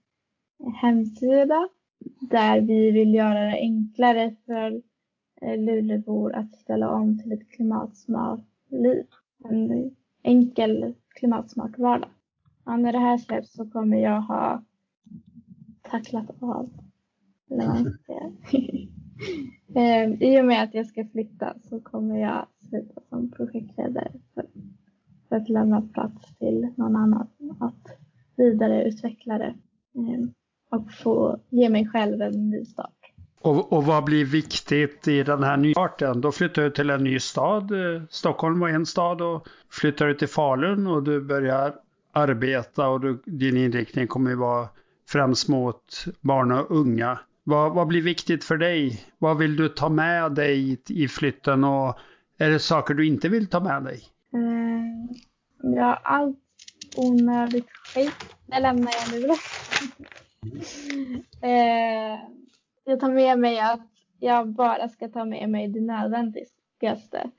hemsida 0.74 1.68
där 2.20 2.60
vi 2.60 2.90
vill 2.90 3.14
göra 3.14 3.44
det 3.44 3.58
enklare 3.60 4.36
för 4.46 4.82
eh, 5.40 5.58
Lulebor 5.58 6.34
att 6.34 6.54
ställa 6.56 6.90
om 6.90 7.18
till 7.18 7.32
ett 7.32 7.50
klimatsmart 7.50 8.44
liv. 8.68 9.06
En 9.44 9.90
enkel 10.22 10.94
klimatsmart 11.08 11.78
vardag. 11.78 12.10
Ja, 12.64 12.76
när 12.76 12.92
det 12.92 12.98
här 12.98 13.18
släpps 13.18 13.52
så 13.52 13.70
kommer 13.70 13.96
jag 13.96 14.20
ha 14.20 14.62
tacklat 15.82 16.30
av. 16.40 16.70
Ehm, 19.76 20.22
I 20.22 20.40
och 20.40 20.44
med 20.44 20.62
att 20.62 20.74
jag 20.74 20.86
ska 20.86 21.04
flytta 21.12 21.54
så 21.68 21.80
kommer 21.80 22.20
jag 22.20 22.46
sluta 22.68 23.00
som 23.08 23.30
projektledare 23.30 24.12
för, 24.34 24.44
för 25.28 25.36
att 25.36 25.48
lämna 25.48 25.82
plats 25.82 26.36
till 26.38 26.68
någon 26.76 26.96
annan 26.96 27.28
att 27.60 27.98
vidareutveckla 28.36 29.38
det 29.38 29.54
ehm, 29.94 30.32
och 30.70 30.92
få 30.92 31.40
ge 31.48 31.68
mig 31.68 31.88
själv 31.88 32.22
en 32.22 32.50
ny 32.50 32.64
start. 32.64 32.90
Och, 33.40 33.72
och 33.72 33.84
vad 33.84 34.04
blir 34.04 34.24
viktigt 34.24 35.08
i 35.08 35.22
den 35.22 35.42
här 35.42 35.56
nystarten? 35.56 36.20
Då 36.20 36.32
flyttar 36.32 36.62
du 36.62 36.70
till 36.70 36.90
en 36.90 37.04
ny 37.04 37.18
stad. 37.18 37.72
Stockholm 38.10 38.60
var 38.60 38.68
en 38.68 38.86
stad 38.86 39.22
och 39.22 39.48
flyttar 39.70 40.06
du 40.06 40.14
till 40.14 40.28
Falun 40.28 40.86
och 40.86 41.02
du 41.02 41.20
börjar 41.20 41.74
arbeta 42.12 42.88
och 42.88 43.00
du, 43.00 43.22
din 43.26 43.56
inriktning 43.56 44.06
kommer 44.06 44.30
ju 44.30 44.36
vara 44.36 44.68
främst 45.08 45.48
mot 45.48 46.04
barn 46.20 46.52
och 46.52 46.70
unga. 46.70 47.18
Vad, 47.44 47.74
vad 47.74 47.86
blir 47.86 48.02
viktigt 48.02 48.44
för 48.44 48.56
dig? 48.56 49.04
Vad 49.18 49.38
vill 49.38 49.56
du 49.56 49.68
ta 49.68 49.88
med 49.88 50.32
dig 50.32 50.78
i 50.88 51.08
flytten 51.08 51.64
och 51.64 51.98
är 52.38 52.50
det 52.50 52.58
saker 52.58 52.94
du 52.94 53.06
inte 53.06 53.28
vill 53.28 53.46
ta 53.46 53.60
med 53.60 53.84
dig? 53.84 54.02
Mm, 54.32 55.08
ja, 55.76 56.00
allt 56.04 56.38
onödigt 56.96 57.70
skit, 57.94 58.36
det 58.46 58.60
lämnar 58.60 58.92
jag 59.00 59.20
nu. 59.20 59.28
eh, 61.48 62.18
jag 62.84 63.00
tar 63.00 63.10
med 63.10 63.38
mig 63.38 63.60
att 63.60 63.88
jag 64.18 64.48
bara 64.48 64.88
ska 64.88 65.08
ta 65.08 65.24
med 65.24 65.50
mig 65.50 65.68
det 65.68 65.80
nödvändigaste. 65.80 67.30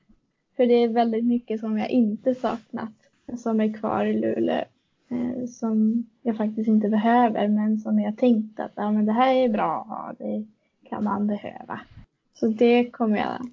För 0.55 0.65
det 0.65 0.73
är 0.73 0.89
väldigt 0.89 1.25
mycket 1.25 1.59
som 1.59 1.77
jag 1.77 1.89
inte 1.89 2.35
saknat 2.35 2.93
som 3.37 3.61
är 3.61 3.73
kvar 3.73 4.05
i 4.05 4.13
Luleå. 4.13 4.65
Eh, 5.09 5.45
som 5.45 6.05
jag 6.21 6.37
faktiskt 6.37 6.67
inte 6.67 6.89
behöver 6.89 7.47
men 7.47 7.77
som 7.77 7.99
jag 7.99 8.17
tänkt 8.17 8.59
att 8.59 8.71
ja, 8.75 8.91
men 8.91 9.05
det 9.05 9.13
här 9.13 9.33
är 9.33 9.49
bra 9.49 10.13
det 10.17 10.45
kan 10.89 11.03
man 11.03 11.27
behöva. 11.27 11.79
Så 12.33 12.47
det 12.47 12.91
kommer 12.91 13.17
jag 13.17 13.49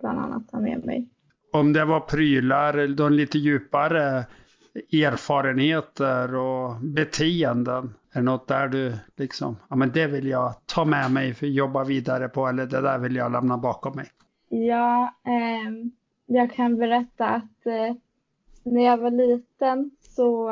bland 0.00 0.18
annat 0.18 0.50
ta 0.50 0.60
med 0.60 0.84
mig. 0.84 1.08
Om 1.52 1.72
det 1.72 1.84
var 1.84 2.00
prylar, 2.00 2.88
de 2.88 3.12
lite 3.12 3.38
djupare 3.38 4.24
erfarenheter 4.92 6.34
och 6.34 6.74
beteenden? 6.80 7.94
Är 8.12 8.20
det 8.20 8.22
något 8.22 8.48
där 8.48 8.68
du 8.68 8.96
liksom, 9.16 9.56
ja 9.68 9.76
men 9.76 9.92
det 9.92 10.06
vill 10.06 10.26
jag 10.26 10.54
ta 10.66 10.84
med 10.84 11.10
mig 11.10 11.34
för 11.34 11.46
att 11.46 11.52
jobba 11.52 11.84
vidare 11.84 12.28
på 12.28 12.46
eller 12.46 12.66
det 12.66 12.80
där 12.80 12.98
vill 12.98 13.16
jag 13.16 13.32
lämna 13.32 13.58
bakom 13.58 13.96
mig? 13.96 14.06
Ja, 14.48 15.14
eh, 15.26 15.72
jag 16.26 16.52
kan 16.52 16.76
berätta 16.76 17.28
att 17.28 17.66
eh, 17.66 17.96
när 18.62 18.84
jag 18.84 18.96
var 18.96 19.10
liten 19.10 19.90
så 20.00 20.50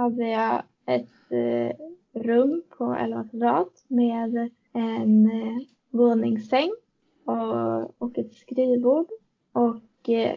hade 0.00 0.28
jag 0.28 0.62
ett 0.86 1.32
eh, 1.32 1.76
rum 2.22 2.62
på 2.78 2.94
11 2.94 3.28
kvadrat 3.30 3.84
med 3.88 4.50
en 4.72 5.30
eh, 5.30 5.58
våningssäng 5.90 6.70
och, 7.24 8.02
och 8.02 8.18
ett 8.18 8.34
skrivbord. 8.34 9.06
Och 9.52 10.08
eh, 10.08 10.36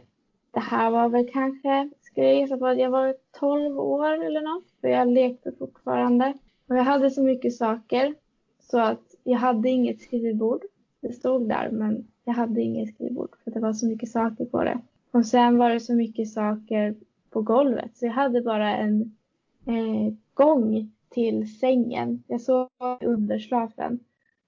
det 0.51 0.59
här 0.59 0.91
var 0.91 1.09
väl 1.09 1.29
kanske 1.33 1.89
ska 2.01 2.23
jag 2.23 2.35
gissa 2.35 2.57
på 2.57 2.67
att 2.67 2.79
jag 2.79 2.89
var 2.89 3.15
12 3.39 3.79
år 3.79 4.25
eller 4.25 4.41
något. 4.41 4.65
För 4.81 4.87
jag 4.87 5.07
lekte 5.07 5.51
fortfarande. 5.59 6.33
Och 6.67 6.77
jag 6.77 6.83
hade 6.83 7.11
så 7.11 7.23
mycket 7.23 7.55
saker 7.55 8.15
så 8.59 8.79
att 8.79 9.15
jag 9.23 9.37
hade 9.37 9.69
inget 9.69 10.01
skrivbord. 10.01 10.61
Det 11.01 11.13
stod 11.13 11.49
där 11.49 11.69
men 11.71 12.07
jag 12.23 12.33
hade 12.33 12.61
inget 12.61 12.95
skrivbord 12.95 13.35
för 13.43 13.51
det 13.51 13.59
var 13.59 13.73
så 13.73 13.87
mycket 13.87 14.09
saker 14.09 14.45
på 14.45 14.63
det. 14.63 14.81
Och 15.11 15.25
sen 15.25 15.57
var 15.57 15.69
det 15.69 15.79
så 15.79 15.93
mycket 15.93 16.29
saker 16.29 16.95
på 17.29 17.41
golvet 17.41 17.97
så 17.97 18.05
jag 18.05 18.13
hade 18.13 18.41
bara 18.41 18.77
en 18.77 19.15
eh, 19.65 20.13
gång 20.33 20.91
till 21.09 21.59
sängen. 21.59 22.23
Jag 22.27 22.41
sov 22.41 22.67
i 23.01 23.05
underslafen 23.05 23.99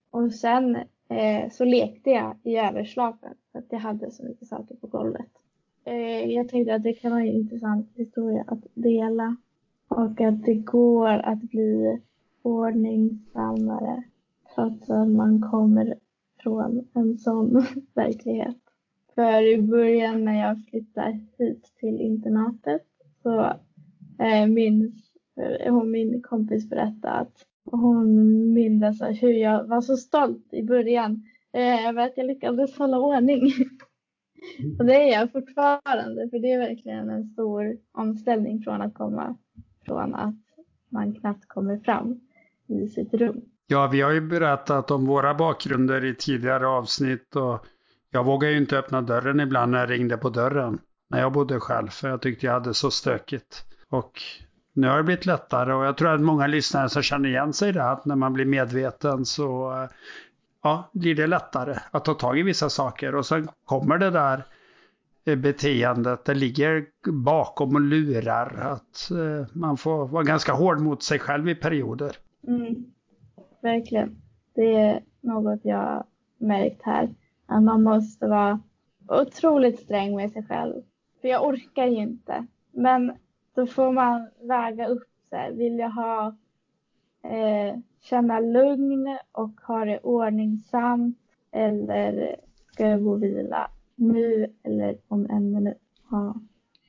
Och 0.09 0.33
sen 0.33 0.75
eh, 1.09 1.49
så 1.51 1.65
lekte 1.65 2.09
jag 2.09 2.37
i 2.43 2.57
överslafen 2.57 3.33
för 3.51 3.59
att 3.59 3.65
jag 3.69 3.79
hade 3.79 4.11
så 4.11 4.23
mycket 4.23 4.47
saker 4.47 4.75
på 4.75 4.87
golvet. 4.87 5.31
Eh, 5.83 6.31
jag 6.31 6.49
tänkte 6.49 6.75
att 6.75 6.83
det 6.83 6.93
kan 6.93 7.11
vara 7.11 7.21
en 7.21 7.27
intressant 7.27 7.89
historia 7.95 8.43
att 8.47 8.63
dela 8.73 9.35
och 9.87 10.21
att 10.21 10.45
det 10.45 10.53
går 10.53 11.07
att 11.07 11.41
bli 11.41 12.01
ordningsammare 12.41 14.03
trots 14.55 14.89
att 14.89 15.07
man 15.07 15.41
kommer 15.51 15.95
från 16.43 16.87
en 16.93 17.17
sån 17.17 17.65
verklighet. 17.93 18.57
För 19.15 19.53
i 19.53 19.61
början 19.61 20.25
när 20.25 20.47
jag 20.47 20.65
flyttade 20.69 21.19
hit 21.37 21.73
till 21.79 22.01
internatet 22.01 22.85
så 23.23 23.53
eh, 24.19 24.47
minns 24.47 25.04
hon, 25.69 25.91
min 25.91 26.21
kompis 26.21 26.69
berättade 26.69 27.13
att 27.13 27.45
hon 27.71 28.53
minns 28.53 29.01
hur 29.01 29.33
jag 29.33 29.67
var 29.67 29.81
så 29.81 29.97
stolt 29.97 30.53
i 30.53 30.63
början 30.63 31.23
eh, 31.53 31.87
över 31.87 32.05
att 32.05 32.13
jag 32.15 32.27
lyckades 32.27 32.77
hålla 32.77 32.99
ordning. 32.99 33.41
Och 34.79 34.85
det 34.85 34.95
är 34.95 35.19
jag 35.19 35.31
fortfarande, 35.31 36.29
för 36.29 36.39
det 36.39 36.51
är 36.51 36.59
verkligen 36.59 37.09
en 37.09 37.23
stor 37.23 37.77
omställning 37.91 38.61
från 38.61 38.81
att 38.81 38.93
komma 38.93 39.37
från 39.85 40.15
att 40.15 40.35
man 40.89 41.13
knappt 41.13 41.47
kommer 41.47 41.77
fram 41.77 42.19
i 42.67 42.87
sitt 42.87 43.13
rum. 43.13 43.41
Ja, 43.67 43.89
vi 43.91 44.01
har 44.01 44.11
ju 44.11 44.21
berättat 44.21 44.91
om 44.91 45.05
våra 45.05 45.33
bakgrunder 45.33 46.05
i 46.05 46.15
tidigare 46.15 46.67
avsnitt 46.67 47.35
och 47.35 47.65
jag 48.09 48.23
vågade 48.23 48.53
ju 48.53 48.59
inte 48.59 48.77
öppna 48.77 49.01
dörren 49.01 49.39
ibland 49.39 49.71
när 49.71 49.79
jag 49.79 49.89
ringde 49.89 50.17
på 50.17 50.29
dörren 50.29 50.79
när 51.09 51.19
jag 51.19 51.31
bodde 51.31 51.59
själv, 51.59 51.87
för 51.87 52.09
jag 52.09 52.21
tyckte 52.21 52.45
jag 52.45 52.53
hade 52.53 52.73
så 52.73 52.91
stökigt. 52.91 53.63
Och 53.89 54.21
nu 54.75 54.87
har 54.87 54.97
det 54.97 55.03
blivit 55.03 55.25
lättare 55.25 55.73
och 55.73 55.85
jag 55.85 55.97
tror 55.97 56.13
att 56.13 56.21
många 56.21 56.47
lyssnare 56.47 56.89
som 56.89 57.01
känner 57.01 57.29
igen 57.29 57.53
sig 57.53 57.69
i 57.69 57.71
det, 57.71 57.89
att 57.89 58.05
när 58.05 58.15
man 58.15 58.33
blir 58.33 58.45
medveten 58.45 59.25
så 59.25 59.71
eh, 59.71 59.89
ja, 60.63 60.89
blir 60.93 61.15
det 61.15 61.27
lättare 61.27 61.75
att 61.91 62.05
ta 62.05 62.13
tag 62.13 62.39
i 62.39 62.41
vissa 62.41 62.69
saker 62.69 63.15
och 63.15 63.25
sen 63.25 63.47
kommer 63.65 63.97
det 63.97 64.09
där 64.09 64.43
eh, 65.25 65.35
beteendet, 65.35 66.25
det 66.25 66.33
ligger 66.33 66.85
bakom 67.11 67.75
och 67.75 67.81
lurar 67.81 68.71
att 68.71 69.11
eh, 69.11 69.47
man 69.53 69.77
får 69.77 70.07
vara 70.07 70.23
ganska 70.23 70.53
hård 70.53 70.79
mot 70.79 71.03
sig 71.03 71.19
själv 71.19 71.49
i 71.49 71.55
perioder. 71.55 72.17
Mm, 72.47 72.85
verkligen. 73.61 74.21
Det 74.55 74.75
är 74.75 75.03
något 75.21 75.59
jag 75.63 76.03
märkt 76.37 76.81
här. 76.83 77.15
Att 77.47 77.63
man 77.63 77.83
måste 77.83 78.27
vara 78.27 78.59
otroligt 79.07 79.79
sträng 79.79 80.15
med 80.15 80.31
sig 80.31 80.45
själv. 80.47 80.73
För 81.21 81.27
jag 81.27 81.47
orkar 81.47 81.85
ju 81.85 81.97
inte. 81.97 82.47
Men 82.71 83.13
då 83.55 83.67
får 83.67 83.91
man 83.91 84.29
väga 84.41 84.87
upp 84.87 85.09
sig. 85.29 85.55
Vill 85.55 85.79
jag 85.79 85.89
ha 85.89 86.35
eh, 87.23 87.79
känna 88.01 88.39
lugn 88.39 89.17
och 89.31 89.61
ha 89.61 89.85
det 89.85 89.99
ordningsamt 89.99 91.17
eller 91.51 92.35
ska 92.71 92.87
jag 92.87 93.03
gå 93.03 93.11
och 93.11 93.23
vila 93.23 93.71
nu 93.95 94.53
eller 94.63 94.97
om 95.07 95.29
en 95.29 95.51
minut? 95.51 95.77
Ja. 96.11 96.35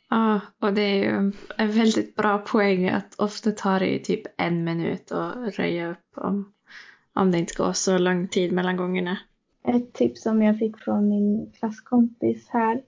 Ja, 0.09 0.41
och 0.61 0.75
det 0.75 0.83
är 0.83 0.95
ju 0.95 1.33
en 1.59 1.71
väldigt 1.71 2.17
bra 2.17 2.39
poäng 2.39 2.89
att 2.89 3.15
ofta 3.19 3.51
tar 3.51 3.81
det 3.81 3.87
ju 3.87 3.99
typ 3.99 4.23
en 4.37 4.65
minut 4.65 5.13
att 5.13 5.59
röja 5.59 5.91
upp 5.91 6.11
om, 6.15 6.53
om 7.13 7.31
det 7.31 7.39
inte 7.39 7.55
går 7.55 7.73
så 7.73 7.99
lång 7.99 8.29
tid 8.29 8.53
mellan 8.53 8.77
gångerna. 8.77 9.19
Ett 9.65 9.93
tips 9.93 10.23
som 10.23 10.43
jag 10.43 10.59
fick 10.59 10.79
från 10.79 11.09
min 11.09 11.53
klasskompis 11.59 12.49
här 12.49 12.83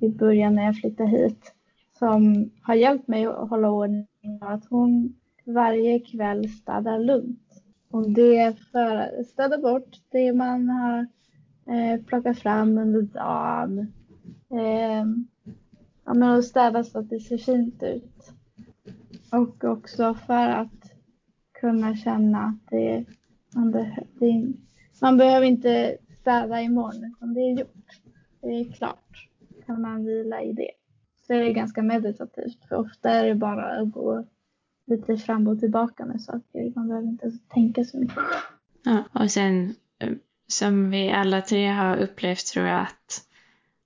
i 0.00 0.08
början 0.08 0.54
när 0.54 0.64
jag 0.64 0.76
flyttade 0.76 1.10
hit 1.10 1.54
som 1.98 2.50
har 2.62 2.74
hjälpt 2.74 3.08
mig 3.08 3.26
att 3.26 3.50
hålla 3.50 3.70
ordning 3.70 4.06
var 4.40 4.52
att 4.52 4.66
hon 4.70 5.14
varje 5.44 5.98
kväll 5.98 6.48
städar 6.48 6.98
lugnt. 6.98 7.62
Och 7.90 8.10
det 8.10 8.58
för 8.72 8.96
att 8.96 9.26
städa 9.26 9.58
bort 9.58 9.96
det 10.10 10.32
man 10.32 10.68
har 10.68 11.06
eh, 11.74 12.00
plockat 12.02 12.38
fram 12.38 12.78
under 12.78 13.02
dagen. 13.02 13.78
Eh, 14.50 15.06
ja, 16.04 16.14
men 16.14 16.22
att 16.22 16.44
städa 16.44 16.84
så 16.84 16.98
att 16.98 17.10
det 17.10 17.20
ser 17.20 17.38
fint 17.38 17.82
ut. 17.82 18.32
Och 19.32 19.64
också 19.64 20.14
för 20.14 20.48
att 20.48 20.92
kunna 21.60 21.96
känna 21.96 22.38
att 22.38 22.70
det, 22.70 23.04
man, 23.54 23.70
beh 23.70 23.98
det, 24.20 24.52
man 25.02 25.16
behöver 25.16 25.46
inte 25.46 25.96
städa 26.20 26.60
imorgon 26.60 27.04
utan 27.04 27.34
det 27.34 27.40
är 27.40 27.58
gjort. 27.58 28.00
Det 28.40 28.48
är 28.48 28.72
klart. 28.72 29.28
Kan 29.66 29.82
man 29.82 30.04
vila 30.04 30.42
i 30.42 30.52
det. 30.52 30.70
Så 31.28 31.34
är 31.34 31.40
det 31.40 31.52
ganska 31.52 31.82
meditativt 31.82 32.68
för 32.68 32.76
ofta 32.76 33.10
är 33.10 33.26
det 33.26 33.34
bara 33.34 33.80
att 33.80 33.92
gå 33.92 34.24
lite 34.86 35.16
fram 35.16 35.48
och 35.48 35.60
tillbaka 35.60 36.06
med 36.06 36.20
saker. 36.20 36.72
Man 36.76 36.88
behöver 36.88 37.08
inte 37.08 37.32
tänka 37.54 37.84
så 37.84 37.98
mycket. 37.98 38.18
Ja, 38.84 39.04
och 39.12 39.30
sen 39.30 39.74
eh, 39.98 40.12
som 40.46 40.90
vi 40.90 41.10
alla 41.12 41.40
tre 41.40 41.66
har 41.66 41.96
upplevt 41.96 42.46
tror 42.46 42.66
jag 42.66 42.80
att 42.80 43.22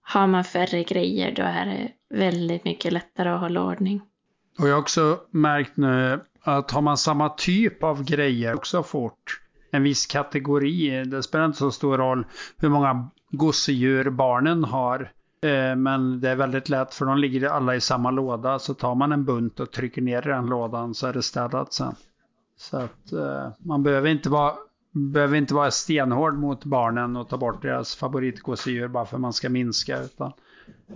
har 0.02 0.26
man 0.26 0.44
färre 0.44 0.84
grejer 0.84 1.34
då 1.34 1.42
är 1.42 1.66
det 1.66 1.92
väldigt 2.18 2.64
mycket 2.64 2.92
lättare 2.92 3.28
att 3.28 3.40
hålla 3.40 3.64
ordning. 3.64 4.00
Och 4.58 4.68
jag 4.68 4.74
har 4.74 4.80
också 4.80 5.20
märkt 5.30 5.76
nu 5.76 6.20
att 6.40 6.70
har 6.70 6.82
man 6.82 6.96
samma 6.96 7.28
typ 7.28 7.82
av 7.82 8.04
grejer 8.04 8.54
också 8.54 8.82
fort, 8.82 9.40
en 9.70 9.82
viss 9.82 10.06
kategori, 10.06 11.04
det 11.04 11.22
spelar 11.22 11.46
inte 11.46 11.58
så 11.58 11.70
stor 11.70 11.98
roll 11.98 12.26
hur 12.58 12.68
många 12.68 13.10
gosedjur 13.30 14.10
barnen 14.10 14.64
har. 14.64 15.12
Eh, 15.42 15.76
men 15.76 16.20
det 16.20 16.30
är 16.30 16.36
väldigt 16.36 16.68
lätt 16.68 16.94
för 16.94 17.06
de 17.06 17.18
ligger 17.18 17.48
alla 17.48 17.76
i 17.76 17.80
samma 17.80 18.10
låda. 18.10 18.58
Så 18.58 18.74
tar 18.74 18.94
man 18.94 19.12
en 19.12 19.24
bunt 19.24 19.60
och 19.60 19.70
trycker 19.70 20.02
ner 20.02 20.26
i 20.28 20.30
den 20.30 20.46
lådan 20.46 20.94
så 20.94 21.06
är 21.06 21.12
det 21.12 21.22
städat 21.22 21.72
sen. 21.72 21.94
Så 22.56 22.76
att 22.76 23.12
eh, 23.12 23.48
man 23.58 23.82
behöver 23.82 24.08
inte 24.08 24.28
vara 24.28 24.54
behöver 24.92 25.36
inte 25.36 25.54
vara 25.54 25.70
stenhård 25.70 26.34
mot 26.34 26.64
barnen 26.64 27.16
och 27.16 27.28
ta 27.28 27.36
bort 27.36 27.62
deras 27.62 27.96
favoritgosedjur 27.96 28.88
bara 28.88 29.06
för 29.06 29.16
att 29.16 29.20
man 29.20 29.32
ska 29.32 29.48
minska. 29.48 30.02
Utan 30.02 30.32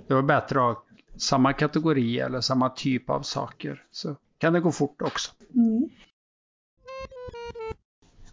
det 0.08 0.14
är 0.14 0.22
bättre 0.22 0.58
att 0.58 0.76
ha 0.76 0.82
samma 1.16 1.52
kategori 1.52 2.18
eller 2.18 2.40
samma 2.40 2.68
typ 2.68 3.10
av 3.10 3.22
saker. 3.22 3.82
Så 3.90 4.16
kan 4.38 4.52
det 4.52 4.60
gå 4.60 4.72
fort 4.72 5.02
också. 5.02 5.32
Mm. 5.54 5.88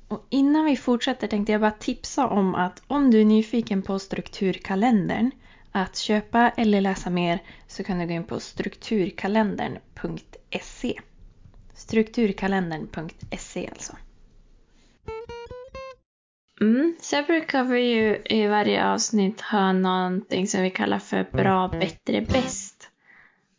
Och 0.07 0.25
innan 0.29 0.65
vi 0.65 0.77
fortsätter 0.77 1.27
tänkte 1.27 1.51
jag 1.51 1.61
bara 1.61 1.71
tipsa 1.71 2.27
om 2.27 2.55
att 2.55 2.83
om 2.87 3.11
du 3.11 3.21
är 3.21 3.25
nyfiken 3.25 3.81
på 3.81 3.99
strukturkalendern 3.99 5.31
att 5.73 5.97
köpa 5.97 6.49
eller 6.49 6.81
läsa 6.81 7.09
mer 7.09 7.39
så 7.67 7.83
kan 7.83 7.99
du 7.99 8.07
gå 8.07 8.13
in 8.13 8.23
på 8.23 8.39
strukturkalendern.se. 8.39 10.99
Strukturkalendern.se 11.73 13.67
alltså. 13.67 13.95
Mm, 16.61 16.95
sen 16.99 17.25
brukar 17.25 17.63
vi 17.63 17.81
ju 17.81 18.21
i 18.25 18.47
varje 18.47 18.85
avsnitt 18.85 19.41
ha 19.41 19.73
någonting 19.73 20.47
som 20.47 20.61
vi 20.61 20.69
kallar 20.69 20.99
för 20.99 21.27
bra, 21.31 21.67
bättre, 21.67 22.21
bäst. 22.21 22.89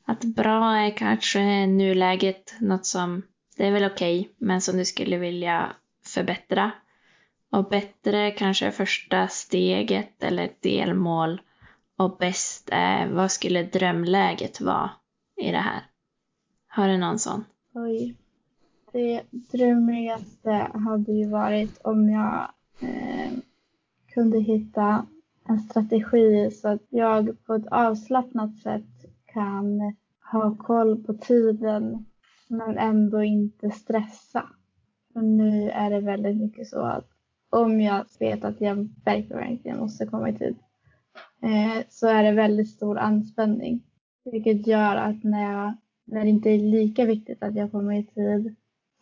Att 0.06 0.24
bra 0.24 0.76
är 0.76 0.96
kanske 0.96 1.66
nuläget 1.66 2.54
något 2.60 2.86
som, 2.86 3.22
det 3.56 3.66
är 3.66 3.72
väl 3.72 3.84
okej, 3.84 4.20
okay, 4.20 4.32
men 4.38 4.60
som 4.60 4.76
du 4.76 4.84
skulle 4.84 5.18
vilja 5.18 5.76
förbättra. 6.06 6.70
Och 7.50 7.68
bättre 7.68 8.30
kanske 8.30 8.66
är 8.66 8.70
första 8.70 9.28
steget 9.28 10.22
eller 10.22 10.44
ett 10.44 10.62
delmål. 10.62 11.40
Och 11.96 12.16
bäst 12.16 12.68
är, 12.72 13.08
vad 13.08 13.30
skulle 13.30 13.62
drömläget 13.62 14.60
vara 14.60 14.90
i 15.36 15.50
det 15.50 15.58
här? 15.58 15.82
Har 16.66 16.88
du 16.88 16.98
någon 16.98 17.18
sån? 17.18 17.44
Oj. 17.74 18.16
Det 18.92 19.22
drömligaste 19.30 20.50
hade 20.74 21.12
ju 21.12 21.28
varit 21.28 21.78
om 21.84 22.10
jag 22.10 22.48
eh, 22.80 23.32
kunde 24.14 24.40
hitta 24.40 25.06
en 25.48 25.58
strategi 25.58 26.50
så 26.50 26.68
att 26.68 26.82
jag 26.88 27.44
på 27.46 27.54
ett 27.54 27.66
avslappnat 27.66 28.56
sätt 28.56 29.06
kan 29.26 29.94
ha 30.32 30.56
koll 30.58 31.04
på 31.04 31.14
tiden 31.14 32.04
men 32.48 32.78
ändå 32.78 33.22
inte 33.22 33.70
stressa. 33.70 34.48
För 35.12 35.20
nu 35.20 35.70
är 35.70 35.90
det 35.90 36.00
väldigt 36.00 36.36
mycket 36.36 36.68
så 36.68 36.80
att 36.80 37.08
om 37.50 37.80
jag 37.80 38.04
vet 38.18 38.44
att 38.44 38.60
jag 38.60 38.88
verkligen, 39.04 39.78
måste 39.78 40.06
komma 40.06 40.28
i 40.28 40.38
tid 40.38 40.56
Eh, 41.44 41.84
så 41.88 42.06
är 42.08 42.22
det 42.22 42.32
väldigt 42.32 42.68
stor 42.68 42.98
anspänning. 42.98 43.82
Vilket 44.24 44.66
gör 44.66 44.96
att 44.96 45.24
när, 45.24 45.52
jag, 45.52 45.74
när 46.04 46.24
det 46.24 46.30
inte 46.30 46.50
är 46.50 46.58
lika 46.58 47.04
viktigt 47.04 47.42
att 47.42 47.54
jag 47.54 47.70
kommer 47.70 47.98
i 47.98 48.04
tid 48.04 48.54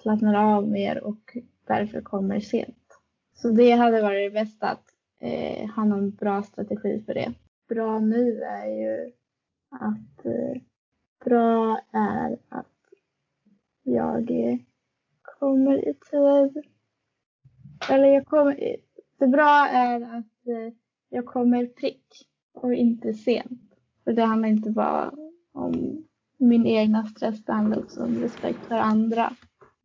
slappnar 0.02 0.56
av 0.56 0.68
mer 0.68 1.04
och 1.04 1.36
därför 1.66 2.00
kommer 2.00 2.40
sent. 2.40 2.98
Så 3.34 3.50
det 3.50 3.70
hade 3.70 4.02
varit 4.02 4.32
det 4.32 4.40
bästa 4.40 4.68
att 4.68 4.84
eh, 5.20 5.70
ha 5.70 5.84
någon 5.84 6.10
bra 6.10 6.42
strategi 6.42 7.02
för 7.06 7.14
det. 7.14 7.32
Bra 7.68 7.98
nu 7.98 8.42
är 8.42 8.66
ju 8.66 9.12
att 9.70 10.26
eh, 10.26 10.62
bra 11.24 11.80
är 11.92 12.38
att 12.48 12.66
jag 13.82 14.58
kommer 15.22 15.88
i 15.88 15.94
tid. 15.94 16.64
Eller 17.90 18.06
jag 18.06 18.26
kommer, 18.26 18.76
det 19.18 19.26
bra 19.26 19.68
är 19.68 20.00
att 20.00 20.46
eh, 20.46 20.74
jag 21.08 21.26
kommer 21.26 21.66
prick 21.66 22.28
och 22.52 22.74
inte 22.74 23.14
sent. 23.14 23.74
För 24.04 24.12
det 24.12 24.24
handlar 24.24 24.48
inte 24.48 24.70
bara 24.70 25.12
om 25.52 26.04
min 26.38 26.66
egna 26.66 27.06
stress, 27.06 27.44
det 27.44 27.52
handlar 27.52 27.78
också 27.78 28.04
om 28.04 28.20
respekt 28.20 28.58
för 28.68 28.74
andra. 28.74 29.32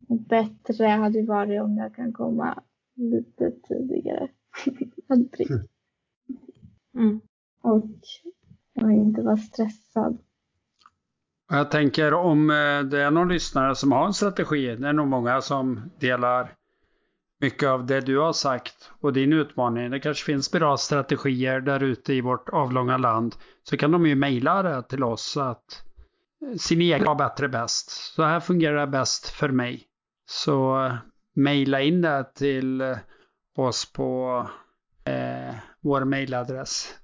Och 0.08 0.18
bättre 0.18 0.86
hade 0.86 1.22
varit 1.22 1.62
om 1.62 1.76
jag 1.76 1.94
kan 1.94 2.12
komma 2.12 2.62
lite 2.94 3.50
tidigare 3.68 4.28
prick. 5.32 5.50
Mm. 6.94 7.20
Och 7.62 7.90
jag 8.72 8.92
inte 8.92 9.22
vara 9.22 9.36
stressad. 9.36 10.18
Jag 11.50 11.70
tänker 11.70 12.14
om 12.14 12.50
eh, 12.50 12.80
det 12.90 13.02
är 13.02 13.10
någon 13.10 13.28
lyssnare 13.28 13.74
som 13.74 13.92
har 13.92 14.06
en 14.06 14.14
strategi, 14.14 14.76
det 14.76 14.88
är 14.88 14.92
nog 14.92 15.08
många 15.08 15.40
som 15.40 15.90
delar 15.98 16.54
mycket 17.40 17.68
av 17.68 17.86
det 17.86 18.00
du 18.00 18.18
har 18.18 18.32
sagt 18.32 18.90
och 19.00 19.12
din 19.12 19.32
utmaning. 19.32 19.90
Det 19.90 20.00
kanske 20.00 20.24
finns 20.24 20.52
bra 20.52 20.76
strategier 20.76 21.60
där 21.60 21.82
ute 21.82 22.14
i 22.14 22.20
vårt 22.20 22.48
avlånga 22.48 22.96
land. 22.96 23.34
Så 23.62 23.76
kan 23.76 23.90
de 23.90 24.06
ju 24.06 24.14
mejla 24.14 24.62
det 24.62 24.82
till 24.82 25.04
oss 25.04 25.36
att 25.36 25.82
eh, 26.46 26.56
sin 26.56 26.80
egen 26.80 27.04
var 27.04 27.14
bättre 27.14 27.48
bäst. 27.48 27.90
Så 27.90 28.22
här 28.22 28.40
fungerar 28.40 28.80
det 28.80 28.86
bäst 28.86 29.28
för 29.28 29.48
mig. 29.48 29.84
Så 30.26 30.84
eh, 30.84 30.94
mejla 31.34 31.80
in 31.80 32.02
det 32.02 32.24
till 32.34 32.80
eh, 32.80 32.96
oss 33.56 33.92
på 33.92 34.46
eh, 35.04 35.54
vår 35.80 36.04
mejladress. 36.04 36.94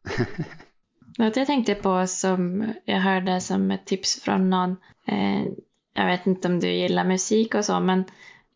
Något 1.18 1.36
jag 1.36 1.46
tänkte 1.46 1.74
på 1.74 2.06
som 2.06 2.72
jag 2.84 3.00
hörde 3.00 3.40
som 3.40 3.70
ett 3.70 3.86
tips 3.86 4.22
från 4.22 4.50
någon. 4.50 4.70
Eh, 5.06 5.44
jag 5.94 6.06
vet 6.06 6.26
inte 6.26 6.48
om 6.48 6.60
du 6.60 6.70
gillar 6.72 7.04
musik 7.04 7.54
och 7.54 7.64
så 7.64 7.80
men 7.80 8.04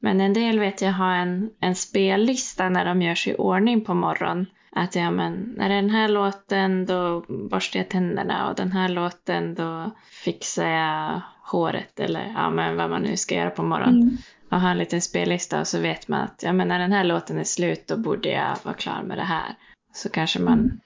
men 0.00 0.20
en 0.20 0.32
del 0.32 0.58
vet 0.58 0.82
jag 0.82 0.92
har 0.92 1.14
en, 1.14 1.50
en 1.60 1.74
spellista 1.74 2.68
när 2.68 2.84
de 2.84 3.02
gör 3.02 3.14
sig 3.14 3.32
i 3.32 3.36
ordning 3.36 3.84
på 3.84 3.94
morgonen. 3.94 4.46
Att 4.72 4.94
ja, 4.94 5.10
men 5.10 5.54
när 5.56 5.68
den 5.68 5.90
här 5.90 6.08
låten 6.08 6.86
då 6.86 7.24
borstar 7.28 7.80
jag 7.80 7.88
tänderna 7.88 8.48
och 8.50 8.56
den 8.56 8.72
här 8.72 8.88
låten 8.88 9.54
då 9.54 9.90
fixar 10.24 10.68
jag 10.68 11.20
håret 11.42 12.00
eller 12.00 12.32
ja, 12.36 12.50
men 12.50 12.76
vad 12.76 12.90
man 12.90 13.02
nu 13.02 13.16
ska 13.16 13.34
göra 13.34 13.50
på 13.50 13.62
morgonen. 13.62 14.02
Mm. 14.02 14.16
Och 14.50 14.60
ha 14.60 14.70
en 14.70 14.78
liten 14.78 15.02
spellista 15.02 15.60
och 15.60 15.66
så 15.66 15.80
vet 15.80 16.08
man 16.08 16.20
att 16.20 16.42
ja, 16.42 16.52
men 16.52 16.68
när 16.68 16.78
den 16.78 16.92
här 16.92 17.04
låten 17.04 17.38
är 17.38 17.44
slut 17.44 17.86
då 17.86 17.96
borde 17.96 18.28
jag 18.28 18.56
vara 18.62 18.74
klar 18.74 19.02
med 19.02 19.18
det 19.18 19.24
här. 19.24 19.54
Så 19.92 20.08
kanske 20.08 20.38
man 20.38 20.58
mm. 20.58 20.80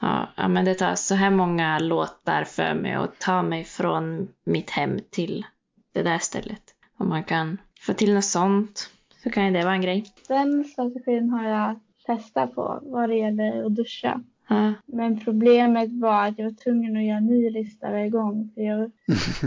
ja, 0.00 0.32
ja, 0.36 0.48
men 0.48 0.64
det 0.64 0.74
tar 0.74 0.94
så 0.94 1.14
här 1.14 1.30
många 1.30 1.78
låtar 1.78 2.44
för 2.44 2.74
mig 2.74 2.94
att 2.94 3.18
ta 3.18 3.42
mig 3.42 3.64
från 3.64 4.28
mitt 4.44 4.70
hem 4.70 4.98
till 5.10 5.46
det 5.94 6.02
där 6.02 6.18
stället. 6.18 6.62
Och 6.98 7.06
man 7.06 7.24
kan 7.24 7.58
få 7.86 7.92
till 7.92 8.14
något 8.14 8.24
sånt 8.24 8.90
så 9.22 9.30
kan 9.30 9.46
ju 9.46 9.52
det 9.52 9.64
vara 9.64 9.74
en 9.74 9.80
grej. 9.80 10.04
Den 10.28 10.64
strategin 10.64 11.30
har 11.30 11.48
jag 11.48 11.80
testat 12.06 12.54
på 12.54 12.80
vad 12.82 13.08
det 13.08 13.14
gäller 13.14 13.66
att 13.66 13.74
duscha. 13.74 14.20
Ja. 14.48 14.72
Men 14.86 15.20
problemet 15.20 15.88
var 15.92 16.26
att 16.26 16.38
jag 16.38 16.44
var 16.44 16.64
tvungen 16.64 16.96
att 16.96 17.04
göra 17.04 17.16
en 17.16 17.26
ny 17.26 17.50
lista 17.50 17.90
varje 17.90 18.10
gång 18.10 18.50
för 18.54 18.62
jag 18.62 18.90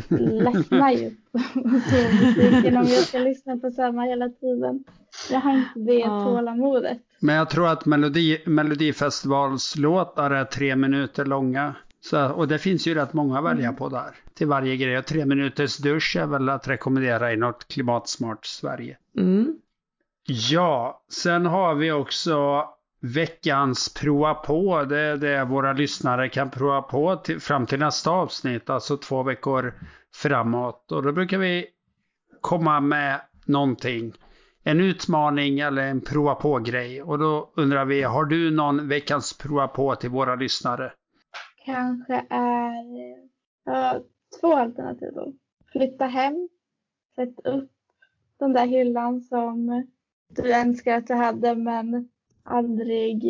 ledsnar 0.43 0.91
ju 0.91 1.15
på 1.31 1.39
musiken 1.59 2.77
om 2.77 2.87
jag 2.87 3.03
ska 3.03 3.17
lyssna 3.19 3.57
på 3.57 3.71
samma 3.71 4.03
hela 4.03 4.29
tiden. 4.29 4.83
Jag 5.31 5.39
har 5.39 5.57
inte 5.57 5.79
det 5.79 5.99
ja. 5.99 6.23
tålamodet. 6.23 6.99
Men 7.19 7.35
jag 7.35 7.49
tror 7.49 7.67
att 7.67 7.85
Melodi, 7.85 8.41
Melodifestivalslåtar 8.45 10.31
är 10.31 10.45
tre 10.45 10.75
minuter 10.75 11.25
långa. 11.25 11.75
Så, 12.01 12.29
och 12.29 12.47
det 12.47 12.59
finns 12.59 12.87
ju 12.87 12.93
rätt 12.93 13.13
många 13.13 13.39
att 13.39 13.45
välja 13.45 13.73
på 13.73 13.89
där. 13.89 14.15
Till 14.33 14.47
varje 14.47 14.77
grej. 14.77 14.97
Och 14.97 15.05
tre 15.05 15.25
minuters 15.25 15.77
dusch 15.77 16.15
är 16.19 16.25
väl 16.25 16.49
att 16.49 16.67
rekommendera 16.67 17.33
i 17.33 17.37
något 17.37 17.67
klimatsmart 17.67 18.45
Sverige. 18.45 18.97
Mm. 19.17 19.55
Ja, 20.27 21.03
sen 21.09 21.45
har 21.45 21.75
vi 21.75 21.91
också 21.91 22.65
veckans 23.01 23.93
prova 23.93 24.33
på. 24.33 24.83
Det 24.83 24.99
är 24.99 25.17
det 25.17 25.45
våra 25.45 25.73
lyssnare 25.73 26.29
kan 26.29 26.49
prova 26.49 26.81
på 26.81 27.15
till, 27.15 27.39
fram 27.39 27.65
till 27.65 27.79
nästa 27.79 28.11
avsnitt. 28.11 28.69
Alltså 28.69 28.97
två 28.97 29.23
veckor 29.23 29.73
framåt. 30.15 30.91
Och 30.91 31.03
då 31.03 31.11
brukar 31.11 31.37
vi 31.37 31.65
komma 32.41 32.79
med 32.79 33.21
någonting. 33.45 34.13
en 34.63 34.81
utmaning 34.81 35.59
eller 35.59 35.81
en 35.81 36.01
prova 36.01 36.35
på-grej. 36.35 37.01
Och 37.01 37.19
då 37.19 37.53
undrar 37.55 37.85
vi, 37.85 38.03
har 38.03 38.25
du 38.25 38.51
någon 38.51 38.87
veckans 38.87 39.37
prova 39.37 39.67
på 39.67 39.95
till 39.95 40.09
våra 40.09 40.35
lyssnare? 40.35 40.91
Kanske 41.67 42.25
är 42.29 42.83
ja, 43.65 44.01
två 44.39 44.53
alternativ 44.53 45.11
då. 45.13 45.33
Flytta 45.71 46.05
hem, 46.05 46.49
sätt 47.15 47.39
upp 47.43 47.71
den 48.39 48.53
där 48.53 48.67
hyllan 48.67 49.21
som 49.21 49.87
du 50.29 50.53
önskar 50.53 50.97
att 50.97 51.07
du 51.07 51.13
hade 51.13 51.55
men 51.55 52.09
aldrig 52.43 53.23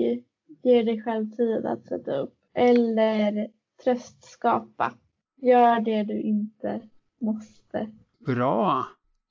ger 0.64 0.84
dig 0.84 1.04
själv 1.04 1.32
tid 1.32 1.66
att 1.66 1.86
sätta 1.86 2.18
upp. 2.18 2.34
Eller 2.54 3.48
tröstskapa. 3.84 4.94
Gör 5.36 5.80
det 5.80 6.04
du 6.04 6.22
inte 6.22 6.82
måste. 7.22 7.92
Bra. 8.20 8.86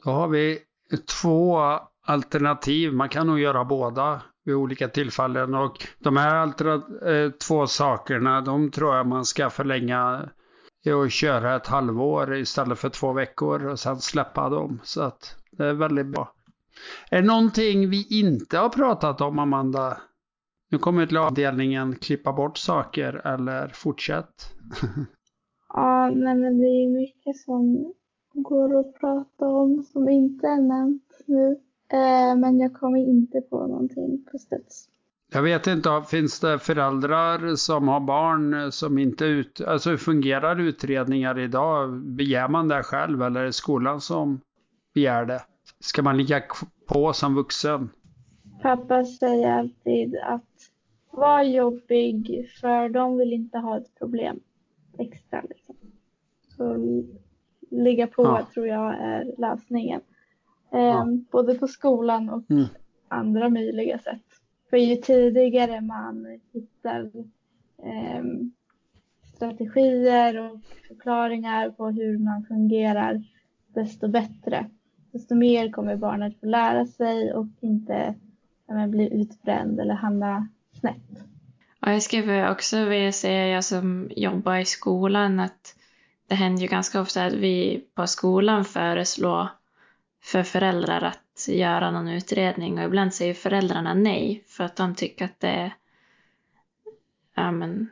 Då 0.05 0.11
har 0.11 0.29
vi 0.29 0.59
två 1.23 1.59
alternativ. 2.01 2.93
Man 2.93 3.09
kan 3.09 3.27
nog 3.27 3.41
göra 3.41 3.65
båda 3.65 4.23
vid 4.47 4.55
olika 4.55 4.89
tillfällen. 4.89 5.55
Och 5.55 5.87
de 5.99 6.17
här 6.17 6.47
eh, 7.09 7.31
två 7.31 7.67
sakerna, 7.67 8.41
de 8.41 8.71
tror 8.71 8.97
jag 8.97 9.07
man 9.07 9.25
ska 9.25 9.51
förlänga 9.51 10.29
eh, 10.87 10.99
och 10.99 11.11
köra 11.11 11.57
ett 11.57 11.67
halvår 11.67 12.37
istället 12.37 12.79
för 12.79 12.89
två 12.89 13.13
veckor 13.13 13.67
och 13.67 13.81
sen 13.81 13.97
släppa 13.97 14.49
dem. 14.49 14.81
Så 14.83 15.03
att 15.03 15.37
det 15.51 15.67
är 15.67 15.73
väldigt 15.73 16.07
bra. 16.07 16.33
Är 17.11 17.23
det 17.23 17.27
någonting 17.27 17.91
vi 17.91 18.07
inte 18.11 18.59
har 18.59 18.69
pratat 18.69 19.21
om, 19.21 19.39
Amanda? 19.39 20.01
Nu 20.71 20.79
kommer 20.79 21.07
till 21.07 21.17
avdelningen 21.17 21.95
klippa 21.95 22.33
bort 22.33 22.59
saker 22.59 23.27
eller 23.27 23.69
fortsätt. 23.69 24.55
ja, 25.69 26.11
nej 26.15 26.35
men 26.35 26.59
det 26.59 26.67
är 26.67 26.89
mycket 26.89 27.37
som 27.37 27.93
går 28.35 28.81
att 28.81 29.01
prata 29.01 29.47
om 29.47 29.83
som 29.83 30.09
inte 30.09 30.47
är 30.47 30.63
nämnt 30.63 31.23
nu. 31.27 31.61
Eh, 31.93 32.37
men 32.37 32.59
jag 32.59 32.74
kommer 32.74 32.99
inte 32.99 33.41
på 33.41 33.66
någonting 33.66 34.24
på 34.32 34.39
studs. 34.39 34.89
Jag 35.32 35.43
vet 35.43 35.66
inte, 35.66 36.03
finns 36.09 36.41
det 36.41 36.59
föräldrar 36.59 37.57
som 37.57 37.89
har 37.89 38.01
barn 38.01 38.72
som 38.72 38.99
inte 38.99 39.24
ut... 39.24 39.61
Alltså 39.61 39.91
hur 39.91 39.97
fungerar 39.97 40.61
utredningar 40.61 41.39
idag? 41.39 41.93
Begär 41.93 42.49
man 42.49 42.68
det 42.68 42.82
själv 42.82 43.22
eller 43.22 43.41
är 43.41 43.45
det 43.45 43.53
skolan 43.53 44.01
som 44.01 44.41
begär 44.95 45.24
det? 45.24 45.43
Ska 45.80 46.03
man 46.03 46.16
ligga 46.16 46.43
på 46.87 47.12
som 47.12 47.34
vuxen? 47.34 47.91
Pappa 48.62 49.05
säger 49.05 49.53
alltid 49.53 50.16
att 50.16 50.43
var 51.11 51.43
jobbig 51.43 52.49
för 52.61 52.89
de 52.89 53.16
vill 53.16 53.32
inte 53.32 53.59
ha 53.59 53.78
ett 53.78 53.99
problem 53.99 54.41
extra. 54.99 55.43
Liksom. 55.49 55.74
Så 56.57 56.76
ligga 57.70 58.07
på 58.07 58.22
ja. 58.22 58.47
tror 58.55 58.66
jag 58.66 58.95
är 58.95 59.34
lösningen. 59.39 60.01
Ja. 60.71 61.07
Både 61.31 61.55
på 61.55 61.69
skolan 61.69 62.31
och 62.31 62.51
mm. 62.51 62.64
andra 63.09 63.49
möjliga 63.49 63.99
sätt. 63.99 64.23
För 64.71 64.77
ju 64.77 64.97
tidigare 64.97 65.81
man 65.81 66.41
hittar 66.53 67.11
eh, 67.83 68.25
strategier 69.35 70.39
och 70.41 70.61
förklaringar 70.89 71.71
på 71.71 71.91
hur 71.91 72.19
man 72.19 72.45
fungerar, 72.45 73.23
desto 73.75 74.09
bättre. 74.09 74.67
Desto 75.12 75.35
mer 75.35 75.71
kommer 75.71 75.97
barnet 75.97 76.41
få 76.41 76.47
lära 76.47 76.87
sig 76.87 77.33
och 77.33 77.47
inte 77.61 78.14
men, 78.69 78.91
bli 78.91 79.21
utbränd 79.21 79.81
eller 79.81 79.95
hamna 79.95 80.49
snett. 80.81 81.23
Och 81.81 81.93
jag 81.93 82.03
skulle 82.03 82.51
också 82.51 82.85
vilja 82.85 83.12
säga, 83.12 83.47
jag 83.47 83.64
som 83.64 84.11
jobbar 84.17 84.57
i 84.57 84.64
skolan, 84.64 85.41
att 85.41 85.77
det 86.29 86.35
händer 86.35 86.62
ju 86.62 86.69
ganska 86.69 87.01
ofta 87.01 87.25
att 87.25 87.33
vi 87.33 87.85
på 87.95 88.07
skolan 88.07 88.64
föreslår 88.64 89.49
för 90.27 90.43
föräldrar 90.43 91.03
att 91.03 91.49
göra 91.49 91.91
någon 91.91 92.09
utredning 92.09 92.79
och 92.79 92.85
ibland 92.85 93.14
säger 93.14 93.35
föräldrarna 93.35 93.95
nej 93.95 94.45
för 94.47 94.64
att 94.64 94.77
de 94.77 94.95
tycker 94.95 95.24
att 95.24 95.41
det 95.41 95.49
är, 95.49 95.74
ja 97.35 97.51
men, 97.51 97.91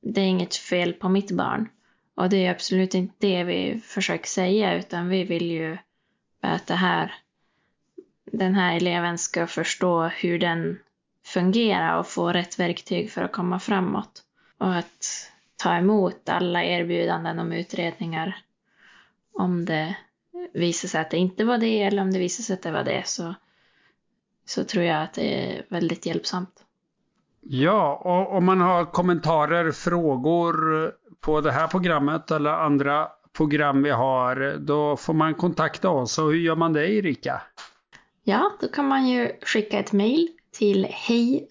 det 0.00 0.20
är 0.20 0.26
inget 0.26 0.56
fel 0.56 0.92
på 0.92 1.08
mitt 1.08 1.30
barn. 1.30 1.68
Och 2.14 2.28
det 2.28 2.46
är 2.46 2.50
absolut 2.50 2.94
inte 2.94 3.14
det 3.18 3.44
vi 3.44 3.80
försöker 3.84 4.26
säga 4.26 4.74
utan 4.74 5.08
vi 5.08 5.24
vill 5.24 5.50
ju 5.50 5.78
att 6.40 6.66
det 6.66 6.74
här, 6.74 7.14
den 8.32 8.54
här 8.54 8.76
eleven 8.76 9.18
ska 9.18 9.46
förstå 9.46 10.04
hur 10.04 10.38
den 10.38 10.78
fungerar 11.24 11.98
och 11.98 12.06
få 12.06 12.32
rätt 12.32 12.58
verktyg 12.58 13.10
för 13.10 13.22
att 13.22 13.32
komma 13.32 13.60
framåt. 13.60 14.22
Och 14.58 14.74
att 14.74 15.30
ta 15.56 15.76
emot 15.76 16.28
alla 16.28 16.64
erbjudanden 16.64 17.38
om 17.38 17.52
utredningar 17.52 18.36
om 19.32 19.64
det 19.64 19.96
visar 20.52 20.88
sig 20.88 21.00
att 21.00 21.10
det 21.10 21.16
inte 21.16 21.44
var 21.44 21.58
det 21.58 21.82
eller 21.82 22.02
om 22.02 22.12
det 22.12 22.18
visar 22.18 22.42
sig 22.42 22.54
att 22.54 22.62
det 22.62 22.70
var 22.70 22.84
det 22.84 23.06
så, 23.06 23.34
så 24.44 24.64
tror 24.64 24.84
jag 24.84 25.02
att 25.02 25.14
det 25.14 25.44
är 25.44 25.66
väldigt 25.68 26.06
hjälpsamt. 26.06 26.62
Ja, 27.40 28.00
och 28.04 28.36
om 28.36 28.44
man 28.44 28.60
har 28.60 28.84
kommentarer, 28.84 29.72
frågor 29.72 30.56
på 31.20 31.40
det 31.40 31.52
här 31.52 31.68
programmet 31.68 32.30
eller 32.30 32.50
andra 32.50 33.08
program 33.32 33.82
vi 33.82 33.90
har, 33.90 34.56
då 34.58 34.96
får 34.96 35.14
man 35.14 35.34
kontakta 35.34 35.90
oss. 35.90 36.18
Och 36.18 36.24
hur 36.24 36.40
gör 36.40 36.56
man 36.56 36.72
det 36.72 36.92
Erika? 36.92 37.42
Ja, 38.24 38.52
då 38.60 38.68
kan 38.68 38.88
man 38.88 39.08
ju 39.08 39.32
skicka 39.42 39.78
ett 39.78 39.92
mejl 39.92 40.28
till 40.52 40.86
hej 40.90 41.46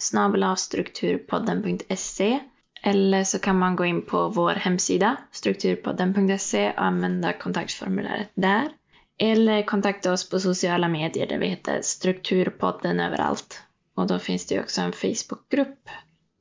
strukturpodden.se 0.58 2.40
eller 2.88 3.24
så 3.24 3.40
kan 3.40 3.60
man 3.60 3.76
gå 3.76 3.86
in 3.86 4.02
på 4.02 4.30
vår 4.30 4.52
hemsida 4.52 5.18
strukturpodden.se 5.32 6.72
och 6.72 6.82
använda 6.82 7.34
kontaktformuläret 7.34 8.32
där. 8.36 8.70
Eller 9.18 9.64
kontakta 9.64 10.14
oss 10.14 10.30
på 10.30 10.40
sociala 10.40 10.88
medier 10.88 11.28
där 11.28 11.38
vi 11.38 11.48
heter 11.48 11.82
Strukturpodden 11.82 13.00
överallt. 13.00 13.64
Och 13.96 14.08
då 14.08 14.20
finns 14.20 14.46
det 14.46 14.56
ju 14.56 14.62
också 14.62 14.82
en 14.82 14.92
Facebookgrupp 14.92 15.90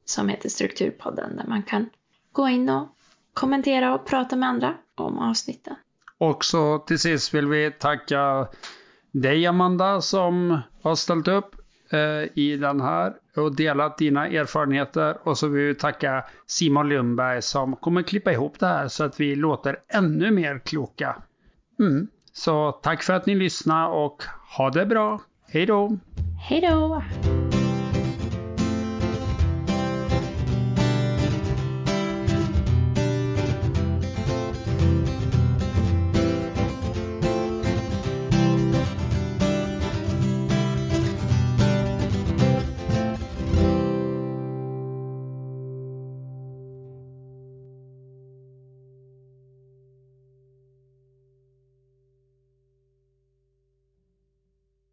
som 0.04 0.28
heter 0.28 0.48
Strukturpodden 0.48 1.36
där 1.36 1.44
man 1.46 1.62
kan 1.62 1.90
gå 2.32 2.48
in 2.48 2.68
och 2.68 2.88
kommentera 3.34 3.94
och 3.94 4.06
prata 4.06 4.36
med 4.36 4.48
andra 4.48 4.74
om 4.94 5.18
avsnitten. 5.18 5.74
Och 6.18 6.44
så 6.44 6.78
till 6.78 6.98
sist 6.98 7.34
vill 7.34 7.46
vi 7.46 7.70
tacka 7.70 8.48
dig 9.12 9.46
Amanda 9.46 10.00
som 10.00 10.60
har 10.82 10.94
ställt 10.94 11.28
upp 11.28 11.63
Eh, 11.94 12.28
i 12.34 12.56
den 12.56 12.80
här 12.80 13.12
och 13.36 13.56
delat 13.56 13.98
dina 13.98 14.26
erfarenheter. 14.28 15.16
Och 15.22 15.38
så 15.38 15.48
vill 15.48 15.66
vi 15.66 15.74
tacka 15.74 16.24
Simon 16.46 16.88
Lundberg 16.88 17.42
som 17.42 17.76
kommer 17.76 18.02
klippa 18.02 18.32
ihop 18.32 18.58
det 18.58 18.66
här 18.66 18.88
så 18.88 19.04
att 19.04 19.20
vi 19.20 19.36
låter 19.36 19.76
ännu 19.88 20.30
mer 20.30 20.58
kloka. 20.58 21.16
Mm. 21.78 22.06
Så 22.32 22.72
tack 22.72 23.02
för 23.02 23.12
att 23.12 23.26
ni 23.26 23.34
lyssnade 23.34 23.88
och 23.88 24.22
ha 24.56 24.70
det 24.70 24.86
bra. 24.86 25.20
Hej 25.48 25.66
då! 25.66 25.98
Hej 26.48 26.60
då! 26.60 27.02